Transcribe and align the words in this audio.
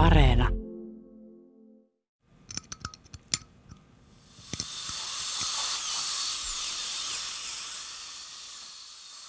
Areena. 0.00 0.48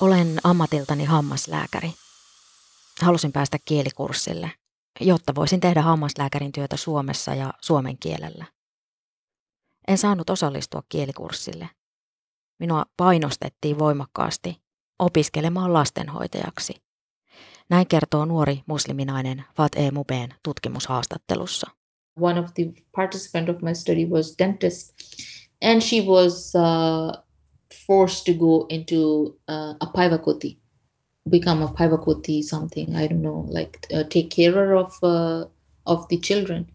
Olen 0.01 0.39
ammatiltani 0.43 1.05
hammaslääkäri. 1.05 1.93
Halusin 3.01 3.31
päästä 3.31 3.57
kielikurssille, 3.65 4.51
jotta 4.99 5.35
voisin 5.35 5.59
tehdä 5.59 5.81
hammaslääkärin 5.81 6.51
työtä 6.51 6.77
Suomessa 6.77 7.35
ja 7.35 7.53
suomen 7.61 7.97
kielellä. 7.97 8.45
En 9.87 9.97
saanut 9.97 10.29
osallistua 10.29 10.83
kielikurssille. 10.89 11.69
Minua 12.59 12.85
painostettiin 12.97 13.79
voimakkaasti 13.79 14.61
opiskelemaan 14.99 15.73
lastenhoitajaksi. 15.73 16.90
Näin 17.69 17.87
kertoo 17.87 18.25
nuori 18.25 18.63
musliminainen 18.65 19.43
Fat 19.55 19.75
E. 19.75 19.91
Mubeen 19.91 20.29
tutkimushaastattelussa. 20.43 21.71
One 22.21 22.39
of 22.39 22.45
the 22.53 22.63
participant 22.95 23.49
of 23.49 23.61
my 23.61 23.73
study 23.73 24.05
was 24.05 24.35
dentist 24.39 24.93
and 25.61 25.81
she 25.81 26.01
was 26.01 26.53
uh, 26.55 27.23
forced 27.87 28.25
to 28.25 28.33
go 28.33 28.65
into 28.69 29.39
uh, 29.47 29.75
a 29.79 29.85
paivakoti, 29.85 30.57
become 31.29 31.63
a 31.63 31.67
paivakoti 31.67 32.43
something, 32.43 32.95
I 32.95 33.07
don't 33.07 33.21
know, 33.21 33.45
like 33.49 33.79
uh, 33.93 34.03
take 34.09 34.29
care 34.35 34.75
of 34.75 34.91
uh, 35.03 35.45
of 35.85 36.07
the 36.09 36.19
children. 36.19 36.65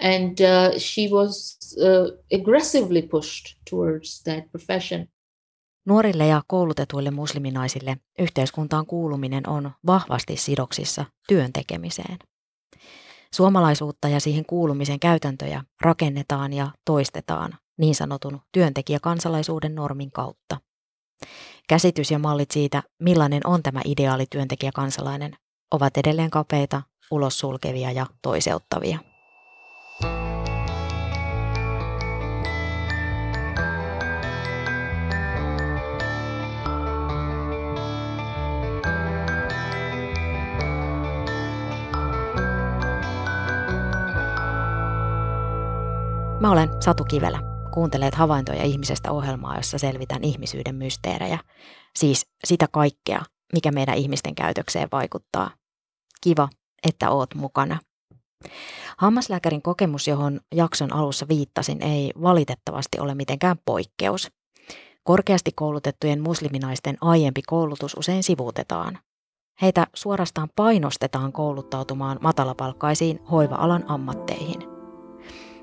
And 0.00 0.40
uh, 0.40 0.78
she 0.78 1.08
was 1.08 1.58
uh, 1.82 2.10
aggressively 2.30 3.02
pushed 3.02 3.56
towards 3.66 4.22
that 4.22 4.50
profession. 4.50 5.08
Nuorille 5.88 6.26
ja 6.26 6.42
koulutetuille 6.46 7.10
musliminaisille 7.10 7.96
yhteiskuntaan 8.18 8.86
kuuluminen 8.86 9.48
on 9.48 9.70
vahvasti 9.86 10.36
sidoksissa 10.36 11.04
työn 11.28 11.52
tekemiseen. 11.52 12.18
Suomalaisuutta 13.34 14.08
ja 14.08 14.20
siihen 14.20 14.44
kuulumisen 14.46 15.00
käytäntöjä 15.00 15.64
rakennetaan 15.80 16.52
ja 16.52 16.70
toistetaan 16.84 17.54
niin 17.78 17.94
sanotun 17.94 18.40
työntekijäkansalaisuuden 18.52 19.74
normin 19.74 20.12
kautta. 20.12 20.60
Käsitys 21.68 22.10
ja 22.10 22.18
mallit 22.18 22.50
siitä, 22.50 22.82
millainen 23.02 23.46
on 23.46 23.62
tämä 23.62 23.80
ideaali 23.84 24.26
työntekijäkansalainen, 24.30 25.36
ovat 25.70 25.96
edelleen 25.96 26.30
kapeita, 26.30 26.82
ulos 27.10 27.38
sulkevia 27.38 27.92
ja 27.92 28.06
toiseuttavia. 28.22 28.98
Mä 46.48 46.52
olen 46.52 46.82
Satu 46.82 47.04
Kivelä. 47.04 47.40
Kuunteleet 47.74 48.14
havaintoja 48.14 48.62
ihmisestä 48.62 49.12
ohjelmaa, 49.12 49.56
jossa 49.56 49.78
selvitän 49.78 50.24
ihmisyyden 50.24 50.74
mysteerejä. 50.74 51.38
Siis 51.96 52.26
sitä 52.44 52.66
kaikkea, 52.72 53.20
mikä 53.52 53.70
meidän 53.70 53.96
ihmisten 53.96 54.34
käytökseen 54.34 54.88
vaikuttaa. 54.92 55.50
Kiva, 56.20 56.48
että 56.88 57.10
oot 57.10 57.34
mukana. 57.34 57.78
Hammaslääkärin 58.98 59.62
kokemus, 59.62 60.08
johon 60.08 60.40
jakson 60.54 60.92
alussa 60.92 61.28
viittasin, 61.28 61.82
ei 61.82 62.12
valitettavasti 62.22 63.00
ole 63.00 63.14
mitenkään 63.14 63.56
poikkeus. 63.64 64.30
Korkeasti 65.02 65.50
koulutettujen 65.54 66.20
musliminaisten 66.20 66.98
aiempi 67.00 67.42
koulutus 67.46 67.94
usein 67.94 68.22
sivuutetaan. 68.22 68.98
Heitä 69.62 69.86
suorastaan 69.94 70.48
painostetaan 70.56 71.32
kouluttautumaan 71.32 72.18
matalapalkkaisiin 72.20 73.20
hoiva-alan 73.30 73.84
ammatteihin– 73.88 74.62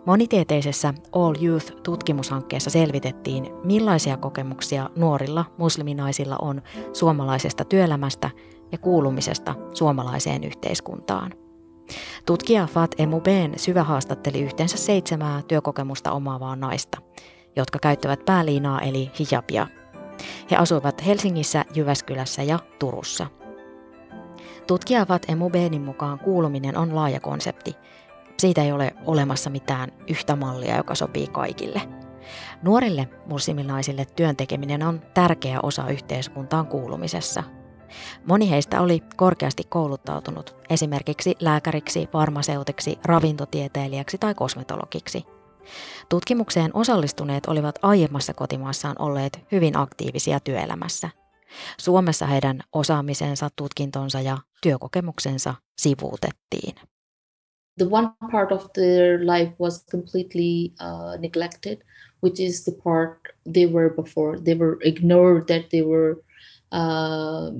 Monitieteisessä 0.05 0.93
All 1.11 1.35
Youth-tutkimushankkeessa 1.41 2.69
selvitettiin, 2.69 3.49
millaisia 3.63 4.17
kokemuksia 4.17 4.89
nuorilla 4.95 5.45
musliminaisilla 5.57 6.35
on 6.41 6.61
suomalaisesta 6.93 7.65
työelämästä 7.65 8.29
ja 8.71 8.77
kuulumisesta 8.77 9.55
suomalaiseen 9.73 10.43
yhteiskuntaan. 10.43 11.31
Tutkija 12.25 12.67
Fat 12.67 12.95
Emubeen 12.97 13.59
syvähaastatteli 13.59 14.41
yhteensä 14.41 14.77
seitsemää 14.77 15.41
työkokemusta 15.47 16.11
omaavaa 16.11 16.55
naista, 16.55 16.97
jotka 17.55 17.79
käyttävät 17.79 18.25
pääliinaa 18.25 18.81
eli 18.81 19.11
hijabia. 19.19 19.67
He 20.51 20.55
asuivat 20.55 21.05
Helsingissä, 21.05 21.65
Jyväskylässä 21.75 22.43
ja 22.43 22.59
Turussa. 22.79 23.27
Tutkija 24.67 25.05
Fat 25.05 25.25
Emubeenin 25.29 25.81
mukaan 25.81 26.19
kuuluminen 26.19 26.77
on 26.77 26.95
laaja 26.95 27.19
konsepti, 27.19 27.75
siitä 28.39 28.63
ei 28.63 28.71
ole 28.71 28.95
olemassa 29.05 29.49
mitään 29.49 29.91
yhtä 30.07 30.35
mallia, 30.35 30.77
joka 30.77 30.95
sopii 30.95 31.27
kaikille. 31.27 31.81
Nuorille 32.63 33.09
muslimilaisille 33.25 34.05
työntekeminen 34.15 34.83
on 34.83 35.01
tärkeä 35.13 35.59
osa 35.63 35.87
yhteiskuntaan 35.89 36.67
kuulumisessa. 36.67 37.43
Moni 38.27 38.49
heistä 38.49 38.81
oli 38.81 39.03
korkeasti 39.15 39.63
kouluttautunut, 39.69 40.55
esimerkiksi 40.69 41.35
lääkäriksi, 41.39 42.07
farmaseutiksi, 42.11 42.99
ravintotieteilijäksi 43.05 44.17
tai 44.17 44.33
kosmetologiksi. 44.33 45.25
Tutkimukseen 46.09 46.71
osallistuneet 46.73 47.45
olivat 47.45 47.79
aiemmassa 47.81 48.33
kotimaassaan 48.33 48.95
olleet 48.99 49.45
hyvin 49.51 49.77
aktiivisia 49.77 50.39
työelämässä. 50.39 51.09
Suomessa 51.77 52.25
heidän 52.25 52.59
osaamisensa, 52.73 53.49
tutkintonsa 53.55 54.21
ja 54.21 54.37
työkokemuksensa 54.61 55.55
sivuutettiin. 55.77 56.75
The 57.77 57.87
one 57.87 58.13
part 58.31 58.51
of 58.51 58.71
their 58.73 59.19
life 59.19 59.51
was 59.57 59.83
completely 59.89 60.73
uh, 60.79 61.17
neglected, 61.19 61.83
which 62.21 62.39
is 62.39 62.63
the 62.65 62.71
part 62.71 63.19
they 63.45 63.65
were 63.65 63.89
before. 63.89 64.39
They 64.39 64.53
were 64.55 64.79
ignored 64.81 65.47
that 65.47 65.69
they 65.71 65.81
were 65.81 66.21
uh, 66.71 67.51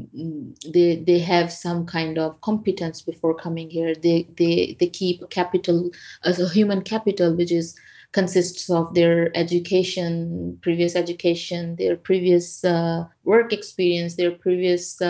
they 0.74 0.98
they 1.06 1.20
have 1.20 1.52
some 1.52 1.86
kind 1.86 2.18
of 2.18 2.40
competence 2.42 3.02
before 3.02 3.36
coming 3.36 3.70
here. 3.70 3.96
They 3.96 4.28
they 4.38 4.76
they 4.80 4.88
keep 4.88 5.30
capital 5.30 5.92
as 6.24 6.40
a 6.40 6.50
human 6.50 6.82
capital, 6.82 7.36
which 7.36 7.52
is 7.52 7.76
consists 8.12 8.70
of 8.70 8.94
their 8.94 9.36
education, 9.38 10.58
previous 10.62 10.96
education, 10.96 11.76
their 11.76 11.98
previous 11.98 12.64
uh, 12.64 13.06
work 13.26 13.52
experience, 13.52 14.16
their 14.16 14.32
previous 14.32 15.02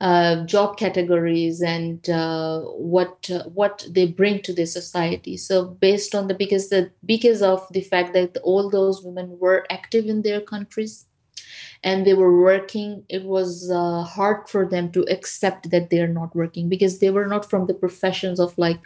uh, 0.00 0.44
job 0.44 0.76
categories 0.76 1.62
and 1.62 2.08
uh, 2.10 2.60
what 2.62 3.30
uh, 3.30 3.44
what 3.44 3.86
they 3.88 4.06
bring 4.06 4.42
to 4.42 4.52
the 4.52 4.66
society. 4.66 5.36
So 5.36 5.66
based 5.66 6.14
on 6.14 6.28
the 6.28 6.34
because 6.34 6.68
the 6.68 6.90
because 7.04 7.42
of 7.42 7.66
the 7.72 7.80
fact 7.80 8.12
that 8.14 8.36
all 8.42 8.70
those 8.70 9.02
women 9.02 9.38
were 9.38 9.64
active 9.70 10.06
in 10.06 10.22
their 10.22 10.40
countries 10.40 11.06
and 11.82 12.06
they 12.06 12.14
were 12.14 12.40
working, 12.42 13.04
it 13.08 13.24
was 13.24 13.70
uh, 13.70 14.02
hard 14.02 14.48
for 14.48 14.66
them 14.66 14.90
to 14.92 15.02
accept 15.10 15.70
that 15.70 15.90
they 15.90 16.00
are 16.00 16.08
not 16.08 16.34
working 16.34 16.68
because 16.68 16.98
they 16.98 17.10
were 17.10 17.26
not 17.26 17.48
from 17.48 17.66
the 17.66 17.74
professions 17.74 18.40
of 18.40 18.56
like 18.58 18.80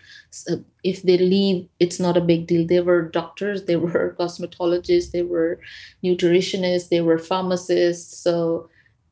uh, 0.51 0.57
if 0.85 1.03
they 1.03 1.19
leave, 1.19 1.69
it's 1.81 2.01
not 2.01 2.17
a 2.17 2.21
big 2.21 2.47
deal. 2.47 2.67
They 2.67 2.81
were 2.81 3.03
doctors, 3.03 3.65
they 3.65 3.77
were 3.85 4.17
cosmetologists, 4.19 5.11
they 5.13 5.23
were 5.23 5.61
nutritionists, 6.05 6.89
they 6.89 7.01
were 7.01 7.19
pharmacists. 7.19 8.19
So 8.19 8.69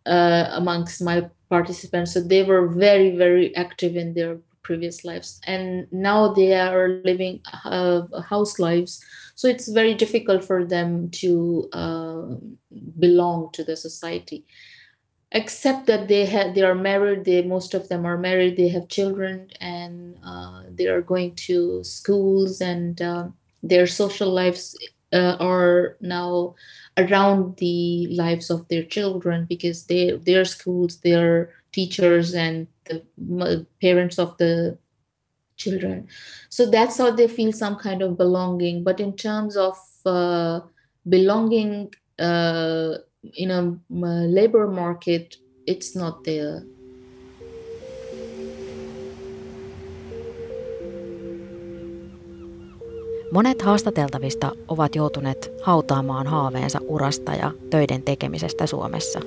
uh, 0.06 0.48
amongst 0.52 1.02
my 1.02 1.28
participants. 1.48 2.12
So 2.12 2.20
they 2.20 2.42
were 2.42 2.68
very, 2.68 3.16
very 3.16 3.54
active 3.56 3.96
in 3.96 4.14
their 4.14 4.38
previous 4.62 5.04
lives. 5.04 5.40
And 5.46 5.86
now 5.92 6.32
they 6.34 6.58
are 6.58 7.00
living 7.04 7.40
uh, 7.64 8.02
house 8.22 8.58
lives. 8.58 9.02
So 9.36 9.48
it's 9.48 9.68
very 9.68 9.94
difficult 9.94 10.44
for 10.44 10.64
them 10.64 11.10
to 11.22 11.68
uh, 11.72 12.22
belong 12.98 13.50
to 13.52 13.62
the 13.62 13.76
society. 13.76 14.44
Except 15.32 15.86
that 15.86 16.08
they 16.08 16.24
have, 16.26 16.54
they 16.54 16.62
are 16.62 16.74
married. 16.74 17.24
They 17.24 17.42
most 17.42 17.74
of 17.74 17.88
them 17.88 18.06
are 18.06 18.16
married. 18.16 18.56
They 18.56 18.68
have 18.68 18.88
children, 18.88 19.50
and 19.60 20.16
uh, 20.24 20.62
they 20.70 20.86
are 20.86 21.03
going 21.03 21.34
to 21.47 21.82
schools, 21.82 22.60
and 22.60 23.03
uh, 23.03 23.28
their 23.60 23.88
social 23.88 24.30
lives 24.30 24.76
uh, 25.16 25.36
are 25.41 25.97
now 26.01 26.54
around 26.97 27.57
the 27.57 28.07
lives 28.09 28.51
of 28.51 28.68
their 28.68 28.84
children 28.84 29.47
because 29.48 29.86
they 29.86 30.13
their 30.13 30.45
schools 30.45 31.01
their 31.01 31.51
teachers 31.72 32.34
and 32.34 32.66
the 32.84 33.66
parents 33.80 34.18
of 34.18 34.36
the 34.36 34.78
children. 35.57 36.07
So 36.48 36.71
that's 36.71 36.98
how 36.98 37.10
they 37.10 37.28
feel 37.28 37.53
some 37.53 37.77
kind 37.77 38.03
of 38.03 38.16
belonging. 38.18 38.84
But 38.84 39.01
in 39.01 39.16
terms 39.16 39.57
of 39.57 39.77
uh, 40.04 40.60
belonging 41.09 41.95
uh, 42.19 42.95
in 43.34 43.51
a 43.51 43.78
labor 43.91 44.69
market 44.69 45.36
it's 45.66 45.97
not 45.97 46.24
there 46.24 46.62
Monet 53.30 53.62
haastateltavista 53.62 54.52
ovat 54.68 54.94
joutuneet 54.94 55.52
hautaamaan 55.62 56.26
haaveensa 56.26 56.78
urasta 56.88 57.32
ja 57.32 57.52
töiden 57.70 58.02
tekemisestä 58.02 58.66
Suomessa. 58.66 59.20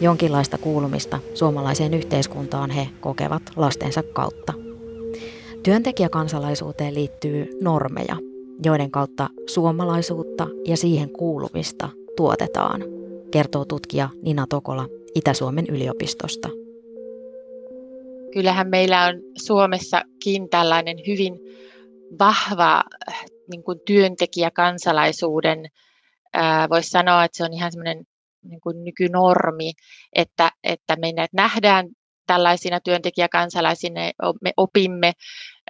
Jonkinlaista 0.00 0.58
kuulumista 0.58 1.18
suomalaiseen 1.34 1.94
yhteiskuntaan 1.94 2.70
he 2.70 2.88
kokevat 3.00 3.42
lastensa 3.56 4.02
kautta. 4.02 4.52
Työntekijäkansalaisuuteen 5.62 6.94
liittyy 6.94 7.58
normeja, 7.60 8.16
joiden 8.64 8.90
kautta 8.90 9.28
suomalaisuutta 9.46 10.46
ja 10.64 10.76
siihen 10.76 11.10
kuulumista 11.10 11.88
tuotetaan, 12.16 12.84
kertoo 13.30 13.64
tutkija 13.64 14.08
Nina 14.22 14.46
Tokola 14.48 14.86
Itä-Suomen 15.14 15.64
yliopistosta. 15.68 16.48
Kyllähän 18.32 18.68
meillä 18.68 19.04
on 19.04 19.14
Suomessakin 19.38 20.48
tällainen 20.48 20.96
hyvin 21.06 21.40
vahva 22.18 22.82
niin 23.50 23.62
kuin 23.62 23.80
työntekijäkansalaisuuden, 23.86 25.66
voisi 26.70 26.90
sanoa, 26.90 27.24
että 27.24 27.36
se 27.36 27.44
on 27.44 27.52
ihan 27.52 27.72
semmoinen 27.72 28.04
niin 28.44 28.60
kuin 28.60 28.84
nykynormi, 28.84 29.72
että, 30.12 30.50
että 30.64 30.96
meidät 30.96 31.32
nähdään 31.32 31.86
tällaisina 32.26 32.80
työntekijäkansalaisina, 32.80 34.00
me 34.42 34.52
opimme 34.56 35.12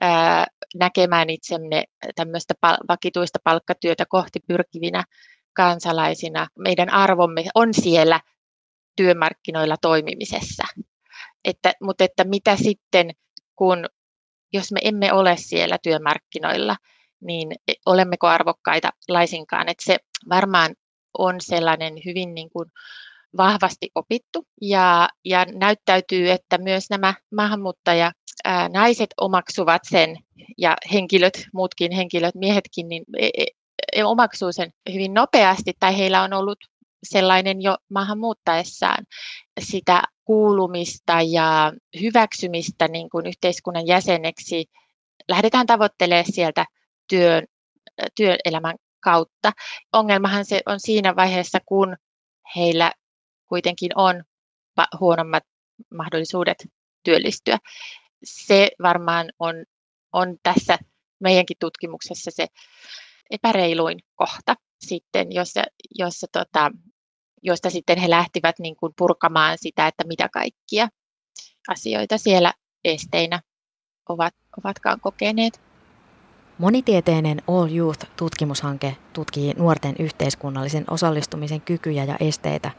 ää, 0.01 0.47
näkemään 0.75 1.31
itsemme 1.31 1.85
tämmöistä 2.15 2.55
pal- 2.61 2.85
vakituista 2.89 3.39
palkkatyötä 3.45 4.05
kohti 4.09 4.41
pyrkivinä 4.49 5.05
kansalaisina. 5.53 6.47
Meidän 6.59 6.91
arvomme 6.91 7.45
on 7.55 7.75
siellä 7.75 8.21
työmarkkinoilla 8.97 9.77
toimimisessa. 9.83 10.65
Että, 11.45 11.73
mutta 11.83 12.05
että 12.05 12.25
mitä 12.25 12.57
sitten, 12.57 13.11
kun 13.57 13.87
jos 14.53 14.73
me 14.73 14.81
emme 14.85 15.13
ole 15.13 15.37
siellä 15.37 15.79
työmarkkinoilla, 15.83 16.77
niin 17.21 17.49
olemmeko 17.87 18.27
arvokkaita 18.27 18.91
laisinkaan. 19.09 19.69
Että 19.69 19.85
se 19.85 19.99
varmaan 20.29 20.75
on 21.19 21.37
sellainen 21.41 21.95
hyvin 22.05 22.35
niin 22.35 22.51
kuin 22.51 22.71
vahvasti 23.37 23.91
opittu 23.95 24.47
ja, 24.61 25.09
ja 25.25 25.47
näyttäytyy, 25.55 26.31
että 26.31 26.59
myös 26.59 26.91
nämä 26.91 27.15
maahanmuuttaja 27.35 28.13
naiset 28.73 29.11
omaksuvat 29.21 29.83
sen 29.89 30.17
ja 30.59 30.77
henkilöt, 30.93 31.47
muutkin 31.53 31.93
henkilöt, 31.93 32.35
miehetkin, 32.35 32.89
niin 32.89 33.05
e, 33.19 33.31
e, 33.39 33.45
e, 33.93 34.05
omaksuu 34.05 34.53
sen 34.53 34.71
hyvin 34.93 35.15
nopeasti 35.15 35.73
tai 35.81 35.99
heillä 35.99 36.23
on 36.23 36.33
ollut 36.33 36.59
sellainen 37.03 37.63
jo 37.63 37.77
maahanmuuttaessaan 37.91 39.07
sitä 39.61 40.03
kuulumista 40.25 41.13
ja 41.29 41.73
hyväksymistä 42.01 42.89
niin 42.89 43.11
kuin 43.11 43.27
yhteiskunnan 43.27 43.87
jäseneksi 43.87 44.65
lähdetään 45.29 45.67
tavoittelemaan 45.67 46.33
sieltä 46.33 46.65
työn, 47.09 47.47
työelämän 48.15 48.77
kautta. 49.01 49.53
Ongelmahan 49.93 50.45
se 50.45 50.61
on 50.67 50.81
siinä 50.81 51.17
vaiheessa, 51.17 51.59
kun 51.67 51.97
heillä 52.57 52.93
kuitenkin 53.49 53.91
on 53.95 54.25
huonommat 55.01 55.43
mahdollisuudet 55.95 56.59
työllistyä. 57.03 57.59
Se 58.25 58.71
varmaan 58.83 59.31
on, 59.39 59.55
on 60.13 60.37
tässä 60.43 60.79
meidänkin 61.21 61.57
tutkimuksessa 61.61 62.31
se 62.31 62.47
epäreiluin 63.31 63.99
kohta 64.15 64.55
sitten, 64.81 65.33
jossa, 65.33 65.63
jossa 65.99 66.27
tota, 66.33 66.71
josta 67.43 67.71
sitten 67.71 67.99
he 67.99 68.11
lähtivät 68.11 68.59
niin 68.59 68.77
kuin 68.77 68.93
purkamaan 68.99 69.59
sitä, 69.61 69.87
että 69.87 70.05
mitä 70.07 70.29
kaikkia 70.29 70.89
asioita 71.69 72.19
siellä 72.19 72.53
esteinä 72.85 73.41
ovat, 74.09 74.35
ovatkaan 74.59 75.01
kokeneet. 75.01 75.61
Monitieteinen 76.59 77.43
All 77.49 77.69
Youth-tutkimushanke 77.71 78.97
tutkii 79.13 79.55
nuorten 79.57 79.95
yhteiskunnallisen 79.99 80.85
osallistumisen 80.91 81.61
kykyjä 81.61 82.05
ja 82.05 82.17
esteitä 82.21 82.71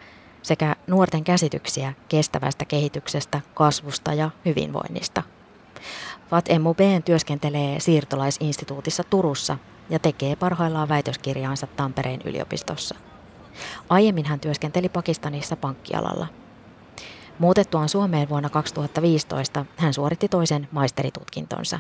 sekä 0.42 0.76
nuorten 0.88 1.24
käsityksiä 1.24 1.94
kestävästä 2.10 2.66
kehityksestä, 2.66 3.42
kasvusta 3.54 4.14
ja 4.14 4.30
hyvinvoinnista. 4.46 5.24
FATMUB 6.30 6.80
työskentelee 7.06 7.80
siirtolaisinstituutissa 7.80 9.04
Turussa 9.04 9.58
ja 9.90 10.00
tekee 10.00 10.36
parhaillaan 10.36 10.90
väitöskirjaansa 10.90 11.68
Tampereen 11.68 12.22
yliopistossa. 12.26 12.96
Aiemmin 13.90 14.26
hän 14.26 14.40
työskenteli 14.40 14.90
Pakistanissa 14.90 15.56
pankkialalla. 15.56 16.28
Muutettuaan 17.40 17.90
Suomeen 17.90 18.30
vuonna 18.30 18.50
2015 18.50 19.66
hän 19.76 19.94
suoritti 19.94 20.28
toisen 20.28 20.68
maisteritutkintonsa. 20.72 21.80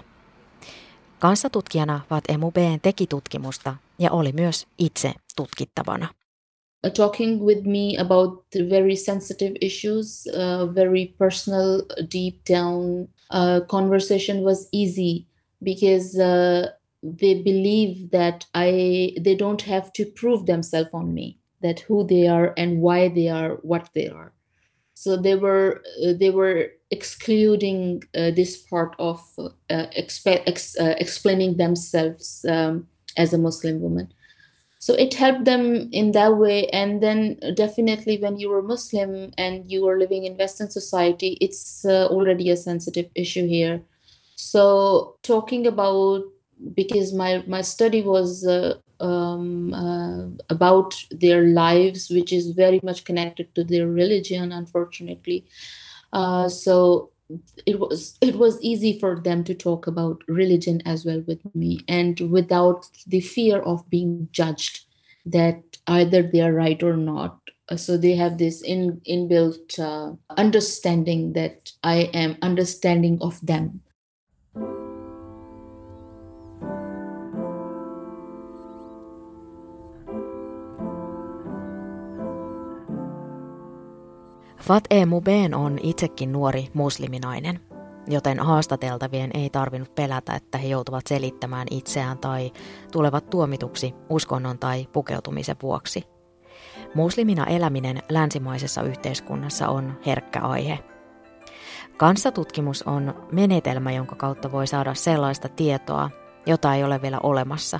Kanssatutkijana 1.19 2.01
FATMUBn 2.09 2.79
teki 2.81 3.07
tutkimusta 3.07 3.75
ja 3.99 4.11
oli 4.11 4.31
myös 4.31 4.67
itse 4.79 5.13
tutkittavana. 5.35 6.07
Talking 6.97 7.43
with 7.43 7.61
me 7.63 8.01
about 8.01 8.45
very 8.69 8.95
sensitive 8.95 9.51
issues, 9.61 10.27
uh, 10.27 10.75
very 10.75 11.05
personal, 11.17 11.81
deep 12.13 12.35
down 12.49 13.01
uh, 13.33 13.67
conversation 13.67 14.43
was 14.43 14.69
easy 14.73 15.25
because 15.63 16.17
uh, 16.17 16.77
they 17.03 17.41
believe 17.41 18.11
that 18.11 18.45
I 18.53 19.15
they 19.19 19.35
don't 19.35 19.61
have 19.63 19.93
to 19.93 20.05
prove 20.05 20.45
themselves 20.45 20.89
on 20.93 21.13
me 21.13 21.39
that 21.61 21.81
who 21.81 22.05
they 22.05 22.27
are 22.27 22.53
and 22.57 22.81
why 22.81 23.07
they 23.09 23.29
are 23.29 23.55
what 23.61 23.89
they 23.93 24.07
are. 24.09 24.33
So 24.93 25.17
they 25.17 25.35
were 25.35 25.83
uh, 26.05 26.13
they 26.19 26.31
were 26.31 26.71
excluding 26.91 28.03
uh, 28.15 28.31
this 28.31 28.57
part 28.57 28.95
of 28.99 29.21
exp- 29.69 30.43
ex- 30.47 30.75
explaining 30.79 31.57
themselves 31.57 32.45
um, 32.49 32.87
as 33.17 33.33
a 33.33 33.37
Muslim 33.37 33.81
woman. 33.81 34.13
So 34.79 34.93
it 34.93 35.15
helped 35.15 35.45
them 35.45 35.89
in 35.91 36.11
that 36.11 36.37
way. 36.37 36.67
And 36.69 37.01
then 37.01 37.39
definitely 37.55 38.17
when 38.19 38.37
you 38.37 38.49
were 38.49 38.61
muslim 38.61 39.31
and 39.37 39.69
you 39.71 39.83
were 39.85 39.97
living 39.99 40.25
in 40.25 40.37
western 40.37 40.69
society 40.69 41.37
it's 41.41 41.85
uh, 41.85 42.07
already 42.07 42.49
a 42.51 42.57
sensitive 42.57 43.09
issue 43.15 43.47
here. 43.47 43.83
So 44.35 45.17
talking 45.23 45.67
about 45.67 46.23
because 46.73 47.13
my 47.13 47.43
my 47.47 47.61
study 47.61 48.01
was 48.01 48.45
uh, 48.45 48.75
um, 48.99 49.73
uh, 49.73 50.25
about 50.49 50.95
their 51.11 51.43
lives 51.43 52.09
which 52.09 52.33
is 52.33 52.51
very 52.51 52.79
much 52.83 53.05
connected 53.05 53.53
to 53.55 53.63
their 53.63 53.87
religion 53.87 54.51
unfortunately. 54.51 55.45
Uh, 56.13 56.47
so 56.49 57.11
it 57.65 57.79
was 57.79 58.17
it 58.21 58.35
was 58.35 58.61
easy 58.61 58.97
for 58.99 59.19
them 59.19 59.43
to 59.43 59.53
talk 59.53 59.85
about 59.85 60.21
religion 60.27 60.81
as 60.85 61.05
well 61.05 61.21
with 61.27 61.41
me 61.53 61.79
and 61.87 62.19
without 62.31 62.87
the 63.05 63.19
fear 63.19 63.59
of 63.59 63.89
being 63.89 64.29
judged 64.31 64.85
that 65.25 65.61
either 65.87 66.23
they 66.23 66.41
are 66.41 66.53
right 66.53 66.81
or 66.81 66.95
not. 66.95 67.37
So 67.75 67.97
they 67.97 68.15
have 68.15 68.37
this 68.37 68.61
in 68.61 69.01
inbuilt 69.05 69.77
uh, 69.77 70.15
understanding 70.37 71.33
that 71.33 71.73
i 71.83 72.09
am 72.13 72.37
understanding 72.41 73.19
of 73.21 73.45
them 73.45 73.81
Fat-E 84.67 85.05
Muben 85.05 85.53
on 85.53 85.79
itsekin 85.83 86.31
nuori 86.31 86.67
musliminainen, 86.73 87.59
joten 88.07 88.39
haastateltavien 88.39 89.31
ei 89.33 89.49
tarvinnut 89.49 89.95
pelätä, 89.95 90.35
että 90.35 90.57
he 90.57 90.67
joutuvat 90.67 91.07
selittämään 91.07 91.67
itseään 91.71 92.17
tai 92.17 92.51
tulevat 92.91 93.29
tuomituksi 93.29 93.93
uskonnon 94.09 94.59
tai 94.59 94.87
pukeutumisen 94.93 95.55
vuoksi. 95.61 96.03
Muslimina 96.95 97.45
eläminen 97.45 98.03
länsimaisessa 98.09 98.81
yhteiskunnassa 98.81 99.69
on 99.69 99.99
herkkä 100.05 100.39
aihe. 100.39 100.79
Kanssatutkimus 101.97 102.83
on 102.83 103.27
menetelmä, 103.31 103.91
jonka 103.91 104.15
kautta 104.15 104.51
voi 104.51 104.67
saada 104.67 104.93
sellaista 104.93 105.49
tietoa, 105.49 106.09
jota 106.45 106.75
ei 106.75 106.83
ole 106.83 107.01
vielä 107.01 107.19
olemassa. 107.23 107.79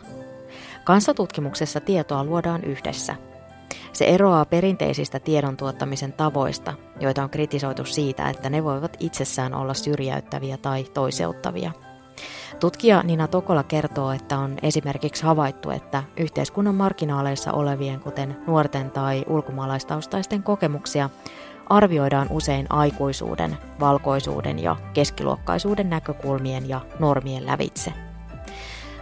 Kanssatutkimuksessa 0.84 1.79
tietoa 1.79 2.24
luodaan 2.24 2.63
yhdessä– 2.63 3.15
se 3.97 4.05
eroaa 4.05 4.45
perinteisistä 4.45 5.19
tiedon 5.19 5.57
tuottamisen 5.57 6.13
tavoista, 6.13 6.73
joita 6.99 7.23
on 7.23 7.29
kritisoitu 7.29 7.85
siitä, 7.85 8.29
että 8.29 8.49
ne 8.49 8.63
voivat 8.63 8.97
itsessään 8.99 9.53
olla 9.53 9.73
syrjäyttäviä 9.73 10.57
tai 10.57 10.83
toiseuttavia. 10.83 11.71
Tutkija 12.59 13.03
Nina 13.03 13.27
Tokola 13.27 13.63
kertoo, 13.63 14.11
että 14.11 14.37
on 14.37 14.57
esimerkiksi 14.61 15.23
havaittu, 15.23 15.69
että 15.69 16.03
yhteiskunnan 16.17 16.75
marginaaleissa 16.75 17.51
olevien, 17.51 17.99
kuten 17.99 18.37
nuorten 18.47 18.91
tai 18.91 19.25
ulkomaalaistaustaisten 19.27 20.43
kokemuksia, 20.43 21.09
arvioidaan 21.69 22.27
usein 22.29 22.65
aikuisuuden, 22.69 23.57
valkoisuuden 23.79 24.59
ja 24.59 24.75
keskiluokkaisuuden 24.93 25.89
näkökulmien 25.89 26.69
ja 26.69 26.81
normien 26.99 27.45
lävitse– 27.45 27.93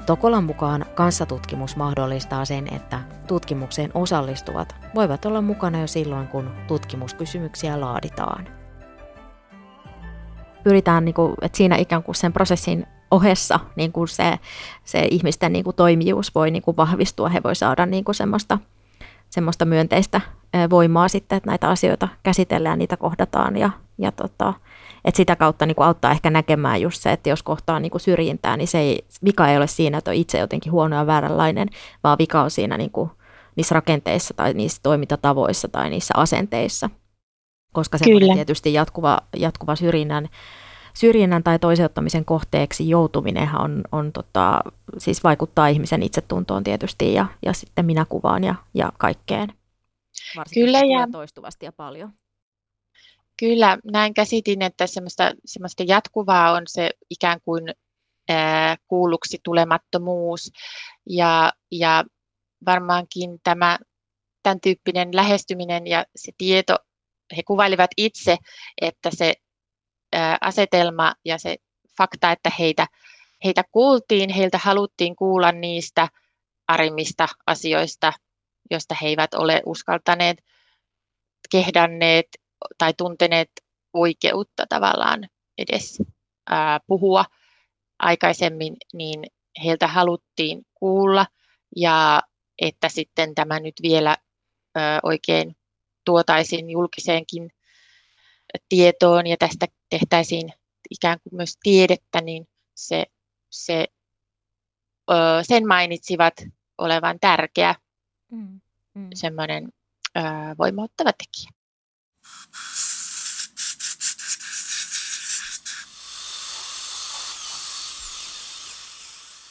Tokolan 0.06 0.44
mukaan 0.44 0.86
kanssatutkimus 0.96 1.76
mahdollistaa 1.76 2.46
sen, 2.46 2.74
että 2.74 3.00
tutkimukseen 3.28 3.92
osallistuvat 3.94 4.76
voivat 4.96 5.26
olla 5.26 5.42
mukana 5.42 5.82
jo 5.82 5.88
silloin, 5.88 6.28
kun 6.28 6.52
tutkimuskysymyksiä 6.68 7.82
laaditaan. 7.82 8.48
Pyritään, 10.64 11.06
niin 11.06 11.16
kuin, 11.16 11.34
että 11.42 11.58
siinä 11.58 11.76
ikään 11.76 12.04
kuin 12.04 12.16
sen 12.16 12.34
prosessin 12.34 12.88
ohessa 13.12 13.60
niin 13.76 13.92
kuin 13.92 14.08
se, 14.08 14.40
se 14.84 15.08
ihmisten 15.12 15.54
niin 15.54 15.64
kuin 15.64 15.76
toimijuus 15.76 16.36
voi 16.36 16.52
niin 16.52 16.64
kuin 16.64 16.78
vahvistua, 16.78 17.30
he 17.30 17.44
voi 17.44 17.56
saada 17.56 17.86
niin 17.86 18.04
kuin 18.04 18.16
semmoista, 18.16 18.60
semmoista 19.30 19.66
myönteistä 19.66 20.22
voimaa 20.70 21.08
sitten, 21.08 21.38
että 21.38 21.50
näitä 21.50 21.70
asioita 21.70 22.08
käsitellään, 22.24 22.80
niitä 22.80 22.98
kohdataan 22.98 23.58
ja, 23.58 23.70
ja 23.98 24.12
tota, 24.12 24.54
Et 25.06 25.16
sitä 25.16 25.36
kautta 25.36 25.66
niin 25.66 25.76
kuin 25.76 25.88
auttaa 25.88 26.12
ehkä 26.12 26.30
näkemään 26.30 26.82
just 26.82 27.02
se, 27.02 27.12
että 27.12 27.30
jos 27.30 27.44
kohtaa 27.44 27.80
niin 27.80 27.92
kuin 27.92 28.02
syrjintää, 28.02 28.58
niin 28.58 28.68
se 28.68 28.80
ei, 28.80 29.06
vika 29.24 29.48
ei 29.48 29.58
ole 29.58 29.68
siinä, 29.68 29.98
että 29.98 30.12
on 30.12 30.16
itse 30.16 30.40
jotenkin 30.40 30.72
huono 30.72 30.96
ja 30.96 31.08
vääränlainen, 31.08 31.68
vaan 32.04 32.18
vika 32.18 32.42
on 32.42 32.52
siinä 32.52 32.78
niin 32.78 32.92
kuin 32.92 33.10
niissä 33.56 33.76
rakenteissa 33.76 34.34
tai 34.34 34.54
niissä 34.54 34.80
toimintatavoissa 34.84 35.68
tai 35.68 35.90
niissä 35.90 36.14
asenteissa. 36.18 36.90
Koska 37.74 37.98
se 37.98 38.06
tietysti 38.34 38.74
jatkuva, 38.74 39.18
jatkuva 39.38 39.76
syrjinnän, 39.76 40.30
syrjinnän 40.94 41.44
tai 41.44 41.60
toiseuttamisen 41.60 42.26
kohteeksi 42.26 42.90
joutuminenhan 42.90 43.62
on, 43.62 43.84
on 43.92 44.12
tota, 44.12 44.60
siis 44.98 45.24
vaikuttaa 45.24 45.68
ihmisen 45.68 46.04
itsetuntoon 46.04 46.64
tietysti 46.64 47.14
ja, 47.14 47.26
ja 47.46 47.54
sitten 47.54 47.86
minäkuvaan 47.86 48.44
ja, 48.44 48.56
ja 48.74 48.92
kaikkeen. 48.98 49.54
Varsinkin 50.38 50.66
Kyllä 50.66 50.80
ja 50.80 51.08
toistuvasti 51.12 51.66
ja 51.66 51.72
paljon. 51.72 52.14
Kyllä, 53.40 53.78
näin 53.92 54.14
käsitin, 54.14 54.62
että 54.62 54.88
semmoista, 54.88 55.32
semmoista 55.46 55.84
jatkuvaa 55.88 56.52
on 56.52 56.64
se 56.68 56.92
ikään 57.10 57.42
kuin 57.42 57.64
ää, 58.30 58.76
kuulluksi 58.88 59.40
tulemattomuus. 59.44 60.52
Ja, 61.10 61.54
ja 61.72 62.04
varmaankin 62.66 63.40
tämä 63.44 63.80
tämän 64.44 64.62
tyyppinen 64.62 65.16
lähestyminen 65.16 65.88
ja 65.88 66.06
se 66.16 66.32
tieto, 66.38 66.78
he 67.38 67.44
kuvailivat 67.44 67.92
itse, 67.98 68.38
että 68.82 69.10
se 69.14 69.34
ää, 70.14 70.38
asetelma 70.42 71.14
ja 71.26 71.38
se 71.38 71.56
fakta, 71.98 72.32
että 72.32 72.52
heitä, 72.60 72.88
heitä 73.44 73.64
kuultiin, 73.72 74.30
heiltä 74.30 74.58
haluttiin 74.58 75.16
kuulla 75.16 75.52
niistä 75.52 76.08
arimmista 76.68 77.28
asioista, 77.48 78.14
josta 78.72 78.96
he 79.02 79.08
eivät 79.08 79.34
ole 79.34 79.62
uskaltaneet, 79.66 80.38
kehdanneet 81.52 82.28
tai 82.78 82.94
tunteneet 82.94 83.52
oikeutta 83.94 84.66
tavallaan 84.70 85.30
edes 85.58 86.02
ää, 86.50 86.80
puhua 86.88 87.26
aikaisemmin, 88.00 88.76
niin 88.94 89.24
heiltä 89.64 89.88
haluttiin 89.88 90.66
kuulla 90.74 91.28
ja 91.76 92.22
että 92.62 92.90
sitten 92.90 93.36
tämä 93.36 93.60
nyt 93.60 93.76
vielä 93.82 94.18
ää, 94.76 95.00
oikein 95.04 95.56
tuotaisiin 96.06 96.70
julkiseenkin 96.70 97.50
tietoon 98.70 99.28
ja 99.28 99.38
tästä 99.38 99.66
tehtäisiin 99.90 100.54
ikään 100.90 101.20
kuin 101.24 101.36
myös 101.36 101.58
tiedettä, 101.64 102.22
niin 102.22 102.48
se, 102.76 103.06
se, 103.50 103.88
ö, 105.12 105.14
sen 105.42 105.68
mainitsivat 105.68 106.34
olevan 106.78 107.18
tärkeä 107.22 107.76
mm, 108.32 108.62
mm. 108.94 109.10
semmoinen 109.14 109.70
ö, 110.18 110.22
voimauttava 110.58 111.12
tekijä. 111.14 111.65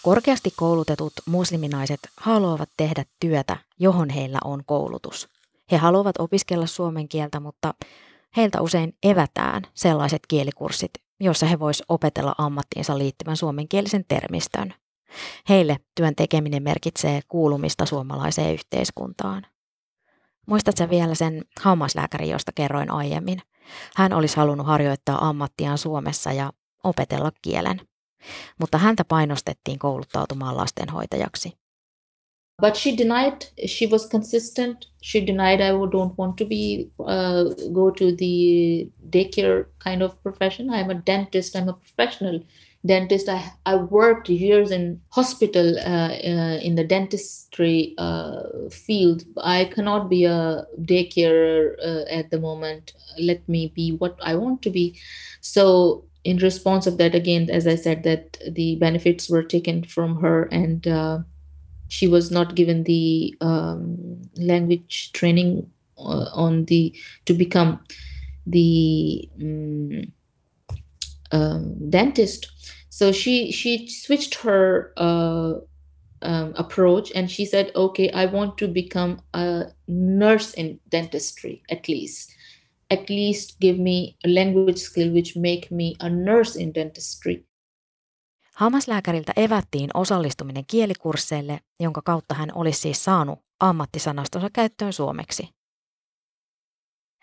Korkeasti 0.02 0.52
koulutetut 0.56 1.12
musliminaiset 1.26 2.00
haluavat 2.16 2.70
tehdä 2.76 3.04
työtä, 3.20 3.56
johon 3.78 4.11
heillä 4.11 4.38
on 4.44 4.62
koulutus. 4.66 5.28
He 5.73 5.76
haluavat 5.76 6.16
opiskella 6.18 6.66
suomen 6.66 7.08
kieltä, 7.08 7.40
mutta 7.40 7.75
heiltä 8.37 8.61
usein 8.61 8.96
evätään 9.02 9.62
sellaiset 9.75 10.23
kielikurssit, 10.28 10.90
joissa 11.20 11.46
he 11.46 11.58
voisivat 11.58 11.87
opetella 11.88 12.34
ammattiinsa 12.38 12.99
liittyvän 12.99 13.37
suomenkielisen 13.37 14.04
termistön. 14.08 14.75
Heille 15.49 15.76
työn 15.94 16.14
tekeminen 16.14 16.62
merkitsee 16.62 17.20
kuulumista 17.28 17.87
suomalaiseen 17.87 18.54
yhteiskuntaan. 18.54 19.46
Muistatko 20.46 20.90
vielä 20.90 21.14
sen 21.14 21.42
hammaslääkärin, 21.60 22.30
josta 22.30 22.52
kerroin 22.54 22.90
aiemmin? 22.90 23.38
Hän 23.96 24.12
olisi 24.12 24.36
halunnut 24.36 24.66
harjoittaa 24.66 25.28
ammattiaan 25.28 25.78
Suomessa 25.78 26.32
ja 26.32 26.52
opetella 26.84 27.32
kielen 27.42 27.80
mutta 28.58 28.78
häntä 28.78 29.04
painostettiin 29.04 29.78
kouluttautumaan 29.78 30.56
lastenhoitajaksi. 30.56 31.52
But 32.62 32.76
she 32.76 32.90
denied, 32.98 33.36
she 33.66 33.86
was 33.86 34.08
consistent. 34.08 34.78
She 35.02 35.26
denied 35.26 35.60
I 35.60 35.70
don't 35.70 36.14
want 36.18 36.36
to 36.36 36.44
be, 36.44 36.90
uh, 36.98 37.72
go 37.72 37.90
to 37.90 38.04
the 38.04 38.34
daycare 39.16 39.64
kind 39.84 40.02
of 40.02 40.22
profession. 40.22 40.68
I'm 40.68 40.90
a 40.90 41.02
dentist, 41.06 41.56
I'm 41.56 41.68
a 41.68 41.72
professional 41.72 42.40
dentist. 42.85 43.29
I, 43.29 43.53
I 43.67 43.76
worked 43.76 44.29
years 44.29 44.71
in 44.71 45.00
hospital 45.11 45.79
uh, 45.79 46.09
uh, 46.12 46.59
in 46.62 46.75
the 46.75 46.85
dentistry 46.85 47.95
uh, 47.99 48.43
field. 48.71 49.25
I 49.43 49.67
cannot 49.67 50.09
be 50.11 50.25
a 50.25 50.67
daycare 50.81 51.75
uh, 51.83 52.05
at 52.11 52.31
the 52.31 52.41
moment. 52.41 52.93
Let 53.19 53.49
me 53.49 53.73
be 53.75 53.93
what 53.93 54.19
I 54.23 54.35
want 54.35 54.62
to 54.62 54.71
be. 54.71 54.99
So 55.41 56.05
in 56.25 56.38
response 56.38 56.87
of 56.87 56.97
that 56.97 57.14
again 57.14 57.50
as 57.50 57.67
i 57.67 57.75
said 57.75 58.03
that 58.03 58.38
the 58.50 58.76
benefits 58.76 59.29
were 59.29 59.43
taken 59.43 59.85
from 59.85 60.23
her 60.23 60.45
and 60.45 60.88
uh, 60.88 61.19
she 61.88 62.07
was 62.07 62.31
not 62.31 62.55
given 62.55 62.85
the 62.85 63.35
um, 63.41 64.23
language 64.37 65.12
training 65.12 65.71
uh, 65.99 66.26
on 66.35 66.64
the 66.67 66.95
to 67.26 67.35
become 67.35 67.81
the 68.47 69.29
um, 69.41 70.12
uh, 71.35 71.59
dentist 71.91 72.47
so 72.88 73.12
she 73.12 73.53
she 73.53 73.87
switched 73.88 74.35
her 74.45 74.93
uh, 74.97 75.53
um, 76.23 76.53
approach 76.57 77.12
and 77.17 77.29
she 77.29 77.45
said 77.47 77.71
okay 77.75 78.09
i 78.23 78.26
want 78.26 78.57
to 78.57 78.69
become 78.69 79.17
a 79.33 79.64
nurse 79.88 80.55
in 80.61 80.81
dentistry 80.91 81.62
at 81.69 81.88
least 81.88 82.35
at 82.91 83.11
least 83.11 83.61
give 83.61 83.79
me 83.79 84.14
a 84.25 84.29
language 84.29 84.79
skill 84.79 85.12
which 85.12 85.37
make 85.37 85.69
me 85.71 85.95
a 86.00 86.09
nurse 86.09 86.61
in 86.61 86.75
dentistry. 86.75 87.45
Hammaslääkäriltä 88.55 89.33
evättiin 89.37 89.91
osallistuminen 89.95 90.64
kielikursseille, 90.67 91.61
jonka 91.81 92.03
kautta 92.05 92.35
hän 92.35 92.49
olisi 92.55 92.81
siis 92.81 93.05
saanut 93.05 93.38
ammattisanastonsa 93.61 94.49
käyttöön 94.53 94.93
suomeksi. 94.93 95.49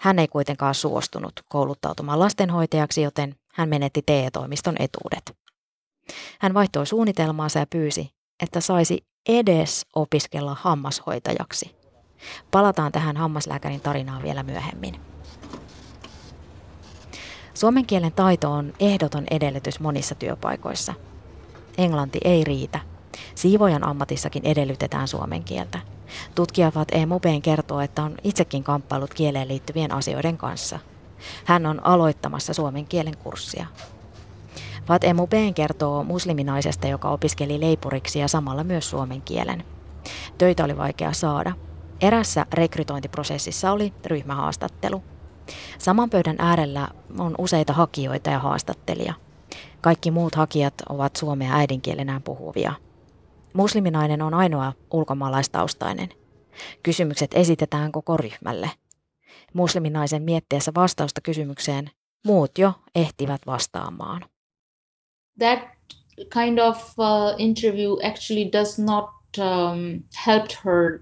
Hän 0.01 0.20
ei 0.20 0.27
kuitenkaan 0.27 0.75
suostunut 0.75 1.34
kouluttautumaan 1.48 2.20
lastenhoitajaksi, 2.20 3.01
joten 3.01 3.36
hän 3.53 3.70
menetti 3.70 4.01
TE-toimiston 4.05 4.75
etuudet. 4.79 5.38
Hän 6.39 6.53
vaihtoi 6.53 6.88
suunnitelmaansa 6.88 7.60
ja 7.60 7.65
pyysi, 7.70 8.12
että 8.43 8.62
saisi 8.62 9.05
edes 9.29 9.86
opiskella 9.96 10.58
hammashoitajaksi. 10.60 11.75
Palataan 12.51 12.91
tähän 12.91 13.17
hammaslääkärin 13.17 13.81
tarinaan 13.81 14.24
vielä 14.24 14.43
myöhemmin. 14.43 15.01
Suomen 17.53 17.86
kielen 17.86 18.12
taito 18.12 18.51
on 18.51 18.74
ehdoton 18.79 19.24
edellytys 19.31 19.79
monissa 19.79 20.15
työpaikoissa. 20.15 20.93
Englanti 21.77 22.20
ei 22.24 22.43
riitä. 22.43 22.79
Siivojan 23.36 23.84
ammatissakin 23.84 24.46
edellytetään 24.46 25.08
suomen 25.08 25.44
kieltä. 25.44 25.80
Tutkija 26.36 26.72
Fat 26.72 26.88
E. 26.91 27.06
Mubeen 27.06 27.41
kertoo, 27.41 27.80
että 27.80 28.03
on 28.03 28.15
itsekin 28.24 28.63
kamppailut 28.63 29.13
kieleen 29.13 29.48
liittyvien 29.48 29.91
asioiden 29.94 30.38
kanssa. 30.38 30.80
Hän 31.46 31.65
on 31.65 31.86
aloittamassa 31.86 32.53
suomen 32.53 32.86
kielen 32.86 33.18
kurssia. 33.18 33.65
Fat 34.86 35.03
E. 35.03 35.13
Mubeen 35.13 35.53
kertoo 35.53 36.03
musliminaisesta, 36.03 36.88
joka 36.88 37.10
opiskeli 37.10 37.60
leipuriksi 37.60 38.20
ja 38.20 38.27
samalla 38.27 38.63
myös 38.63 38.89
suomen 38.89 39.22
kielen. 39.22 39.63
Töitä 40.38 40.63
oli 40.63 40.77
vaikea 40.77 41.13
saada. 41.13 41.53
Erässä 42.01 42.46
rekrytointiprosessissa 42.53 43.72
oli 43.72 43.94
ryhmähaastattelu. 44.06 45.03
Saman 45.77 46.10
pöydän 46.10 46.36
äärellä 46.39 46.88
on 47.20 47.36
useita 47.38 47.74
hakijoita 47.74 48.30
ja 48.30 48.39
haastattelija. 48.39 49.13
Kaikki 49.82 50.12
muut 50.12 50.36
hakijat 50.36 50.74
ovat 50.89 51.15
suomea 51.15 51.53
äidinkielenään 51.53 52.22
puhuvia. 52.22 52.74
Musliminainen 53.53 54.22
on 54.22 54.34
ainoa 54.34 54.74
ulkomaalaistaustainen. 54.93 56.10
Kysymykset 56.84 57.34
esitetään 57.34 57.91
koko 57.91 58.17
ryhmälle. 58.17 58.72
Musliminaisen 59.53 60.24
miettiessä 60.24 60.72
vastausta 60.75 61.22
kysymykseen 61.22 61.91
muut 62.25 62.58
jo 62.58 62.74
ehtivät 62.96 63.41
vastaamaan. 63.46 64.25
That 65.39 65.60
kind 66.34 66.60
of 66.60 66.77
uh, 67.00 67.36
interview 67.38 67.98
actually 68.03 68.50
does 68.51 68.79
not 68.79 69.10
um, 69.38 70.03
help 70.25 70.51
her 70.65 71.00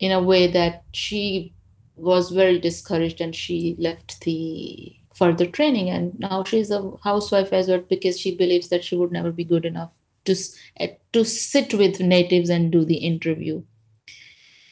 in 0.00 0.12
a 0.12 0.20
way 0.20 0.48
that 0.48 0.82
she 0.94 1.52
was 1.96 2.34
very 2.34 2.62
discouraged 2.62 3.20
and 3.20 3.34
she 3.34 3.74
left 3.78 4.20
the 4.24 4.96
further 5.18 5.46
training 5.46 5.90
and 5.90 6.12
now 6.18 6.44
she's 6.44 6.70
a 6.70 6.80
housewife 7.04 7.56
as 7.56 7.68
well 7.68 7.82
because 7.88 8.20
she 8.20 8.36
believes 8.36 8.68
that 8.68 8.84
she 8.84 8.96
would 8.96 9.12
never 9.12 9.32
be 9.32 9.44
good 9.44 9.64
enough 9.64 9.95
to 10.26 10.32
eh, 10.80 10.98
to 11.12 11.24
sit 11.24 11.74
with 11.74 12.00
natives 12.00 12.50
and 12.50 12.72
do 12.72 12.84
the 12.84 12.94
interview 12.94 13.62